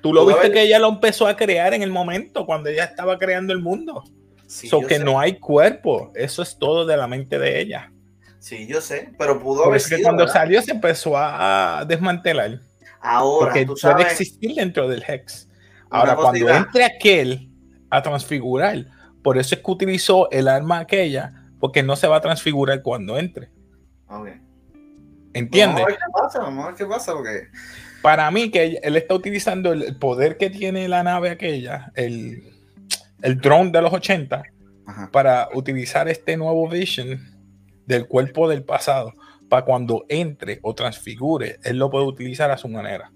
Tú 0.00 0.12
lo 0.12 0.26
viste 0.26 0.50
que 0.50 0.62
ella 0.62 0.78
lo 0.78 0.88
empezó 0.88 1.26
a 1.26 1.36
crear 1.36 1.74
en 1.74 1.82
el 1.82 1.90
momento 1.90 2.44
cuando 2.44 2.68
ella 2.68 2.84
estaba 2.84 3.18
creando 3.18 3.52
el 3.52 3.60
mundo. 3.60 4.02
Sí, 4.46 4.68
que 4.88 4.98
no 4.98 5.18
hay 5.18 5.38
cuerpo. 5.38 6.12
Eso 6.14 6.42
es 6.42 6.58
todo 6.58 6.84
de 6.84 6.96
la 6.96 7.06
mente 7.06 7.38
de 7.38 7.60
ella. 7.60 7.92
Sí, 8.38 8.66
yo 8.66 8.80
sé, 8.80 9.12
pero 9.16 9.38
pudo 9.40 9.66
haber 9.66 9.80
sido, 9.80 10.02
cuando 10.02 10.26
salió 10.26 10.60
se 10.60 10.72
empezó 10.72 11.12
a 11.16 11.84
desmantelar. 11.86 12.58
Ahora, 13.00 13.52
porque 13.52 13.66
puede 13.66 14.02
existir 14.02 14.54
dentro 14.54 14.88
del 14.88 15.04
Hex. 15.06 15.48
Ahora, 15.88 16.16
cuando 16.16 16.48
entre 16.48 16.84
aquel 16.84 17.48
a 17.88 18.02
transfigurar, 18.02 18.86
por 19.22 19.38
eso 19.38 19.54
es 19.54 19.60
que 19.60 19.70
utilizó 19.70 20.30
el 20.30 20.48
arma 20.48 20.80
aquella, 20.80 21.32
porque 21.60 21.82
no 21.82 21.94
se 21.94 22.08
va 22.08 22.16
a 22.16 22.20
transfigurar 22.20 22.82
cuando 22.82 23.16
entre. 23.18 23.50
Okay. 24.08 24.40
¿Entiendes? 25.34 25.84
Vamos 25.84 25.86
a 25.86 25.86
ver 25.86 25.96
qué 25.96 26.12
pasa, 26.12 26.38
vamos 26.40 26.64
a 26.64 26.68
ver 26.68 26.76
qué 26.76 26.86
pasa, 26.86 27.12
porque... 27.12 27.48
Para 28.02 28.30
mí, 28.30 28.50
que 28.50 28.80
él 28.82 28.96
está 28.96 29.14
utilizando 29.14 29.72
el 29.72 29.96
poder 29.96 30.36
que 30.36 30.50
tiene 30.50 30.88
la 30.88 31.04
nave 31.04 31.30
aquella, 31.30 31.92
el, 31.94 32.42
el 33.22 33.40
drone 33.40 33.70
de 33.70 33.80
los 33.80 33.92
80, 33.92 34.42
para 35.12 35.48
utilizar 35.54 36.08
este 36.08 36.36
nuevo 36.36 36.68
Vision 36.68 37.20
del 37.86 38.06
cuerpo 38.06 38.48
del 38.48 38.64
pasado, 38.64 39.14
para 39.48 39.64
cuando 39.64 40.04
entre 40.08 40.58
o 40.62 40.74
transfigure, 40.74 41.58
él 41.62 41.78
lo 41.78 41.90
puede 41.90 42.06
utilizar 42.06 42.50
a 42.50 42.56
su 42.56 42.68
manera. 42.68 43.12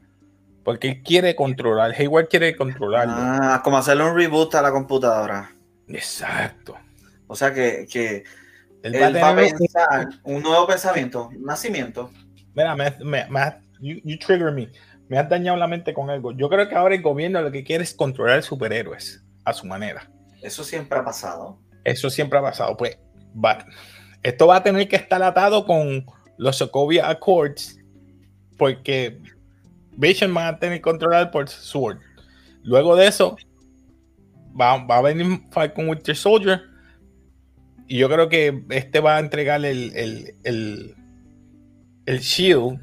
Porque 0.64 0.88
él 0.88 1.02
quiere 1.02 1.35
controlar, 1.35 1.92
Hayward 1.92 2.29
quiere 2.29 2.57
controlarlo. 2.57 3.14
Ah, 3.16 3.61
como 3.62 3.79
hacerle 3.79 4.05
un 4.05 4.16
reboot 4.16 4.55
a 4.55 4.62
la 4.62 4.72
computadora. 4.72 5.52
Exacto. 5.88 6.76
O 7.29 7.37
sea 7.37 7.52
que, 7.55 7.87
que 7.90 8.24
él, 8.82 8.94
va, 8.94 9.30
a 9.30 9.36
pensar 9.36 10.08
un 10.22 10.42
nuevo 10.42 10.66
pensamiento, 10.66 11.28
un 11.28 11.42
nacimiento. 11.42 12.10
Mira, 12.54 12.74
me, 12.74 12.90
me, 13.00 13.26
you, 13.80 14.18
trigger 14.18 14.52
me. 14.52 14.70
Me 15.08 15.18
has 15.18 15.28
dañado 15.28 15.56
la 15.56 15.66
mente 15.66 15.94
con 15.94 16.10
algo. 16.10 16.32
Yo 16.32 16.48
creo 16.48 16.68
que 16.68 16.74
ahora 16.74 16.94
el 16.94 17.02
gobierno 17.02 17.40
lo 17.40 17.52
que 17.52 17.62
quiere 17.62 17.84
es 17.84 17.94
controlar 17.94 18.42
superhéroes 18.42 19.24
a 19.44 19.52
su 19.52 19.66
manera. 19.66 20.10
Eso 20.42 20.64
siempre 20.64 20.98
ha 20.98 21.04
pasado. 21.04 21.58
Eso 21.84 22.10
siempre 22.10 22.38
ha 22.38 22.42
pasado. 22.42 22.76
Pues 22.76 22.98
va, 23.32 23.64
esto 24.22 24.46
va 24.46 24.56
a 24.56 24.62
tener 24.62 24.88
que 24.88 24.96
estar 24.96 25.22
atado 25.22 25.64
con 25.64 26.06
los 26.38 26.56
Sokovia 26.56 27.08
Accords 27.08 27.78
porque 28.56 29.20
Vision 29.92 30.36
va 30.36 30.48
a 30.48 30.58
tener 30.58 30.78
que 30.78 30.82
controlar 30.82 31.30
por 31.30 31.48
Sword. 31.48 31.98
Luego 32.62 32.96
de 32.96 33.06
eso 33.06 33.36
va, 34.60 34.84
va 34.84 34.98
a 34.98 35.02
venir 35.02 35.40
Falcon 35.50 35.88
Winter 35.88 36.16
Soldier 36.16 36.62
y 37.88 37.99
yo 37.99 38.09
creo 38.09 38.29
que 38.29 38.64
este 38.70 39.01
va 39.01 39.16
a 39.16 39.20
entregar 39.20 39.64
el, 39.64 39.92
el, 39.94 40.94
el, 42.05 42.18
Shield 42.20 42.81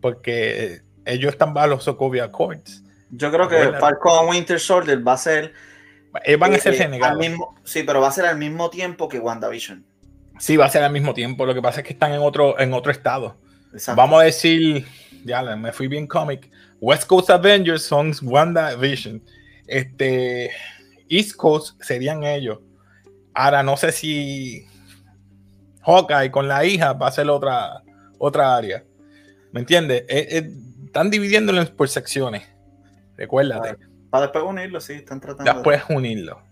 porque 0.00 0.82
ellos 1.04 1.32
están 1.32 1.54
bajo 1.54 1.68
los 1.68 1.84
Sokovia 1.84 2.24
Accords. 2.24 2.84
Yo 3.10 3.32
creo 3.32 3.48
que 3.48 3.72
Falcon 3.78 4.28
Winter 4.28 4.60
Soldier 4.60 5.06
va 5.06 5.14
a 5.14 5.18
ser. 5.18 5.52
Eh, 6.24 6.36
van 6.36 6.54
a 6.54 6.58
ser 6.58 6.74
eh, 6.74 7.36
sí, 7.64 7.82
pero 7.82 8.00
va 8.00 8.08
a 8.08 8.12
ser 8.12 8.26
al 8.26 8.38
mismo 8.38 8.70
tiempo 8.70 9.08
que 9.08 9.18
WandaVision. 9.18 9.84
Sí, 10.38 10.56
va 10.56 10.66
a 10.66 10.70
ser 10.70 10.82
al 10.82 10.92
mismo 10.92 11.12
tiempo. 11.12 11.44
Lo 11.44 11.54
que 11.54 11.62
pasa 11.62 11.80
es 11.80 11.86
que 11.86 11.92
están 11.92 12.12
en 12.12 12.20
otro, 12.20 12.58
en 12.58 12.72
otro 12.72 12.92
estado. 12.92 13.36
Vamos 13.94 14.20
a 14.20 14.24
decir, 14.24 14.86
ya 15.24 15.42
me 15.56 15.72
fui 15.72 15.88
bien 15.88 16.06
cómic. 16.06 16.50
West 16.80 17.06
Coast 17.06 17.30
Avengers 17.30 17.82
son 17.82 18.12
WandaVision. 18.22 19.22
Este, 19.66 20.50
East 21.08 21.36
Coast 21.36 21.80
serían 21.82 22.24
ellos. 22.24 22.58
Ahora 23.34 23.62
no 23.62 23.76
sé 23.76 23.92
si 23.92 24.66
Hawkeye 25.82 26.30
con 26.30 26.48
la 26.48 26.64
hija 26.64 26.92
va 26.92 27.08
a 27.08 27.12
ser 27.12 27.28
otra, 27.30 27.82
otra 28.18 28.56
área. 28.56 28.84
¿Me 29.52 29.60
entiendes? 29.60 30.04
Eh, 30.08 30.28
eh, 30.30 30.50
están 30.84 31.10
dividiéndolo 31.10 31.64
por 31.76 31.88
secciones. 31.88 32.42
Recuérdate. 33.16 33.76
Para, 34.10 34.26
después 34.26 34.44
unirlo, 34.44 34.80
sí, 34.80 34.94
están 34.94 35.20
tratando. 35.20 35.52
Después 35.52 35.82
unirlo. 35.88 36.42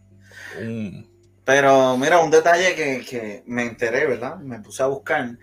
Pero 1.44 1.96
mira, 1.96 2.20
un 2.20 2.30
detalle 2.30 2.74
que, 2.74 3.42
me 3.46 3.62
enteré, 3.62 4.06
¿verdad? 4.06 4.36
Me 4.36 4.60
puse 4.60 4.82
a 4.82 4.86
buscar. 4.86 5.36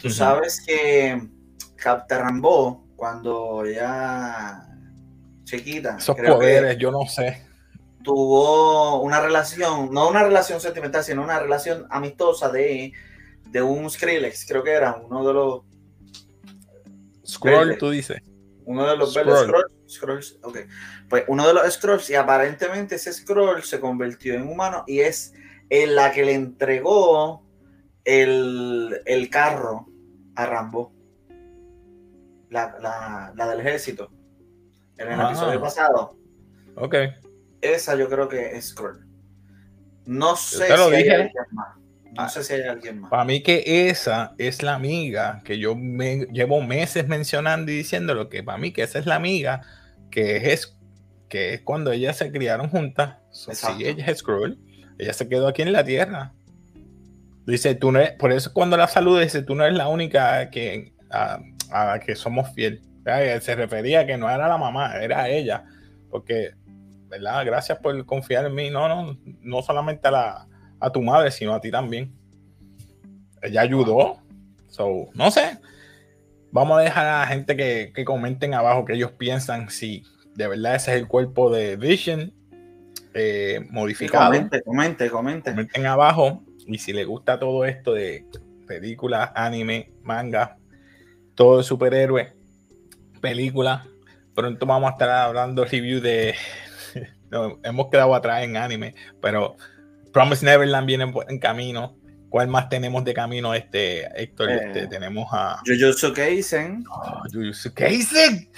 Tú 0.00 0.10
sabes 0.10 0.62
que 0.64 1.20
Captain 1.76 2.20
Rambo, 2.20 2.86
cuando 2.96 3.66
ya 3.66 4.66
chiquita. 5.44 5.96
Esos 5.98 6.16
poderes, 6.16 6.78
yo 6.78 6.90
no 6.90 7.06
sé 7.06 7.47
tuvo 8.02 9.00
una 9.02 9.20
relación, 9.20 9.92
no 9.92 10.08
una 10.08 10.22
relación 10.22 10.60
sentimental, 10.60 11.04
sino 11.04 11.22
una 11.22 11.38
relación 11.38 11.86
amistosa 11.90 12.48
de, 12.50 12.92
de 13.50 13.62
un 13.62 13.90
Skrillex, 13.90 14.46
creo 14.46 14.62
que 14.62 14.72
era 14.72 14.96
uno 14.96 15.26
de 15.26 15.32
los... 15.32 15.62
Scroll, 17.26 17.76
tú 17.78 17.90
dices. 17.90 18.22
Uno 18.64 18.86
de 18.86 18.96
los 18.96 19.12
Scroll. 19.12 19.66
Scrolls, 19.88 20.38
ok. 20.42 20.58
Pues 21.08 21.24
uno 21.28 21.46
de 21.46 21.54
los 21.54 21.72
Scrolls, 21.72 22.10
y 22.10 22.14
aparentemente 22.14 22.96
ese 22.96 23.12
Scroll 23.12 23.62
se 23.62 23.80
convirtió 23.80 24.34
en 24.34 24.42
humano 24.42 24.84
y 24.86 25.00
es 25.00 25.34
en 25.70 25.94
la 25.94 26.12
que 26.12 26.24
le 26.24 26.34
entregó 26.34 27.42
el, 28.04 29.02
el 29.06 29.30
carro 29.30 29.86
a 30.34 30.46
Rambo. 30.46 30.92
La, 32.50 33.32
la, 33.34 33.46
del 33.46 33.60
ejército. 33.60 34.10
En 34.96 35.12
el 35.12 35.20
episodio 35.20 35.60
pasado. 35.60 36.16
Ok. 36.76 36.94
Esa 37.60 37.96
yo 37.96 38.08
creo 38.08 38.28
que 38.28 38.56
es 38.56 38.68
Scroll. 38.68 39.06
No 40.06 40.36
sé 40.36 40.66
si 40.66 40.72
hay 40.72 41.08
alguien 41.08 41.32
más. 41.52 41.76
No 42.04 42.22
ah, 42.22 42.28
sé 42.28 42.42
si 42.42 42.54
hay 42.54 42.62
alguien 42.62 43.00
más. 43.00 43.10
Para 43.10 43.24
mí 43.24 43.42
que 43.42 43.88
esa 43.88 44.34
es 44.38 44.62
la 44.62 44.74
amiga 44.74 45.42
que 45.44 45.58
yo 45.58 45.76
me 45.76 46.26
llevo 46.32 46.62
meses 46.62 47.06
mencionando 47.06 47.70
y 47.70 47.76
diciendo 47.76 48.14
lo 48.14 48.28
que 48.28 48.42
para 48.42 48.58
mí 48.58 48.72
que 48.72 48.82
esa 48.82 48.98
es 48.98 49.06
la 49.06 49.16
amiga 49.16 49.60
que 50.10 50.52
es 50.52 50.78
que 51.28 51.54
es 51.54 51.60
cuando 51.60 51.92
ellas 51.92 52.16
se 52.16 52.32
criaron 52.32 52.70
juntas. 52.70 53.16
sí, 53.30 53.84
ella 53.84 54.06
es 54.06 54.18
Scroll. 54.18 54.58
Ella 54.98 55.12
se 55.12 55.28
quedó 55.28 55.46
aquí 55.46 55.62
en 55.62 55.72
la 55.72 55.84
tierra. 55.84 56.32
Dice, 57.46 57.74
tú 57.74 57.92
no 57.92 58.00
por 58.18 58.32
eso 58.32 58.52
cuando 58.52 58.76
la 58.76 58.88
saluda 58.88 59.20
dice, 59.20 59.42
tú 59.42 59.54
no 59.54 59.64
eres 59.64 59.76
la 59.76 59.88
única 59.88 60.50
que, 60.50 60.92
a, 61.10 61.40
la 61.70 62.00
que 62.00 62.16
somos 62.16 62.52
fiel. 62.54 62.82
Se 63.40 63.54
refería 63.54 64.00
a 64.00 64.06
que 64.06 64.18
no 64.18 64.28
era 64.28 64.48
la 64.48 64.58
mamá, 64.58 64.96
era 64.96 65.28
ella. 65.28 65.64
Porque 66.10 66.52
¿verdad? 67.08 67.44
Gracias 67.44 67.78
por 67.78 68.04
confiar 68.06 68.46
en 68.46 68.54
mí. 68.54 68.70
No, 68.70 68.88
no, 68.88 69.18
no 69.40 69.62
solamente 69.62 70.08
a, 70.08 70.10
la, 70.10 70.48
a 70.80 70.90
tu 70.90 71.02
madre, 71.02 71.30
sino 71.30 71.54
a 71.54 71.60
ti 71.60 71.70
también. 71.70 72.12
Ella 73.42 73.62
ayudó. 73.62 74.18
So, 74.68 75.08
no 75.14 75.30
sé. 75.30 75.58
Vamos 76.50 76.78
a 76.78 76.82
dejar 76.82 77.06
a 77.06 77.20
la 77.20 77.26
gente 77.26 77.56
que, 77.56 78.04
comenten 78.04 78.54
abajo 78.54 78.84
que 78.84 78.94
ellos 78.94 79.12
piensan 79.12 79.70
si 79.70 80.02
de 80.34 80.48
verdad 80.48 80.76
ese 80.76 80.94
es 80.94 81.00
el 81.00 81.08
cuerpo 81.08 81.50
de 81.50 81.76
Vision 81.76 82.32
eh, 83.12 83.66
modificado. 83.70 84.26
Comente, 84.26 84.62
comente, 84.62 85.10
comente. 85.10 85.50
Comenten 85.50 85.86
abajo. 85.86 86.42
Y 86.66 86.78
si 86.78 86.92
les 86.92 87.06
gusta 87.06 87.38
todo 87.38 87.64
esto 87.64 87.92
de 87.92 88.26
películas, 88.66 89.30
anime, 89.34 89.92
manga, 90.02 90.58
todo 91.34 91.58
de 91.58 91.64
superhéroe, 91.64 92.32
película. 93.20 93.86
Pronto 94.34 94.66
vamos 94.66 94.88
a 94.90 94.92
estar 94.92 95.10
hablando 95.10 95.64
review 95.64 96.00
de. 96.00 96.34
Hemos 97.62 97.88
quedado 97.88 98.14
atrás 98.14 98.42
en 98.42 98.56
anime, 98.56 98.94
pero 99.20 99.56
Promise 100.12 100.44
Neverland 100.44 100.86
viene 100.86 101.12
en 101.28 101.38
camino. 101.38 101.96
¿Cuál 102.28 102.48
más 102.48 102.68
tenemos 102.68 103.04
de 103.04 103.14
camino, 103.14 103.54
este 103.54 104.06
Héctor? 104.20 104.50
Eh, 104.50 104.60
este, 104.66 104.86
tenemos 104.86 105.28
a 105.32 105.62
Jujutsu 105.64 106.12
Kaisen. 106.12 106.84
Oh, 106.90 107.22
Jujutsu 107.32 107.72
Kaisen. 107.72 108.50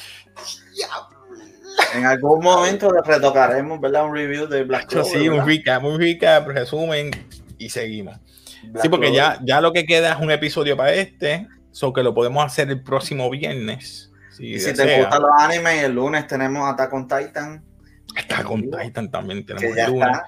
En 1.95 2.05
algún 2.05 2.43
momento 2.43 2.91
le 2.93 3.01
retocaremos, 3.01 3.81
¿verdad? 3.81 4.07
Un 4.07 4.15
review 4.15 4.47
de 4.47 4.65
Black 4.65 4.89
Clover. 4.89 5.07
Sí, 5.07 5.29
un 5.29 5.47
recap, 5.47 5.85
un 5.85 6.01
recap, 6.01 6.49
resumen 6.49 7.11
y 7.59 7.69
seguimos. 7.69 8.17
Black 8.65 8.83
sí, 8.83 8.89
porque 8.89 9.13
ya, 9.13 9.39
ya 9.45 9.61
lo 9.61 9.73
que 9.73 9.87
queda 9.87 10.13
es 10.13 10.21
un 10.21 10.31
episodio 10.31 10.77
para 10.77 10.93
este, 10.93 11.47
so 11.71 11.93
que 11.93 12.03
lo 12.03 12.13
podemos 12.13 12.45
hacer 12.45 12.69
el 12.71 12.83
próximo 12.83 13.31
viernes. 13.31 14.11
Si 14.37 14.55
y 14.55 14.59
si 14.61 14.75
te 14.75 15.01
gustan 15.01 15.23
los 15.23 15.31
animes, 15.39 15.85
el 15.85 15.93
lunes 15.93 16.27
tenemos 16.27 16.69
Attack 16.69 16.93
on 16.93 17.07
Titan. 17.07 17.70
Attack 18.17 18.51
on 18.51 18.71
Titan 18.71 19.11
también 19.11 19.45
tenemos 19.45 19.77
el 19.77 19.91
lunes. 19.91 20.19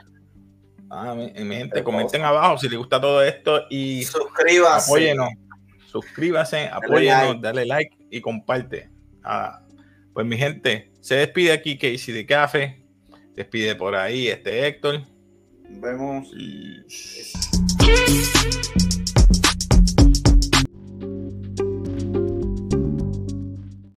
Ah, 0.91 1.15
mi, 1.15 1.33
mi 1.45 1.57
gente, 1.57 1.83
comenten 1.83 2.23
abajo 2.23 2.59
si 2.59 2.69
les 2.69 2.79
gusta 2.79 3.01
todo 3.01 3.23
esto 3.23 3.65
y 3.71 4.05
suscríbase. 4.05 4.91
Apóyenos. 4.91 5.29
Suscríbase, 5.87 6.69
apóyenos, 6.69 7.41
dale 7.41 7.65
like 7.67 7.97
y 8.11 8.21
comparte. 8.21 8.91
Ah, 9.23 9.63
pues 10.13 10.27
mi 10.27 10.37
gente, 10.37 10.93
se 11.01 11.17
despide 11.17 11.53
aquí 11.53 11.79
Casey 11.79 12.13
de 12.15 12.27
Café. 12.27 12.85
Despide 13.35 13.75
por 13.75 13.95
ahí 13.95 14.29
este 14.29 14.67
Héctor. 14.67 15.07
Vemos. 15.69 16.31
Y... 16.37 16.83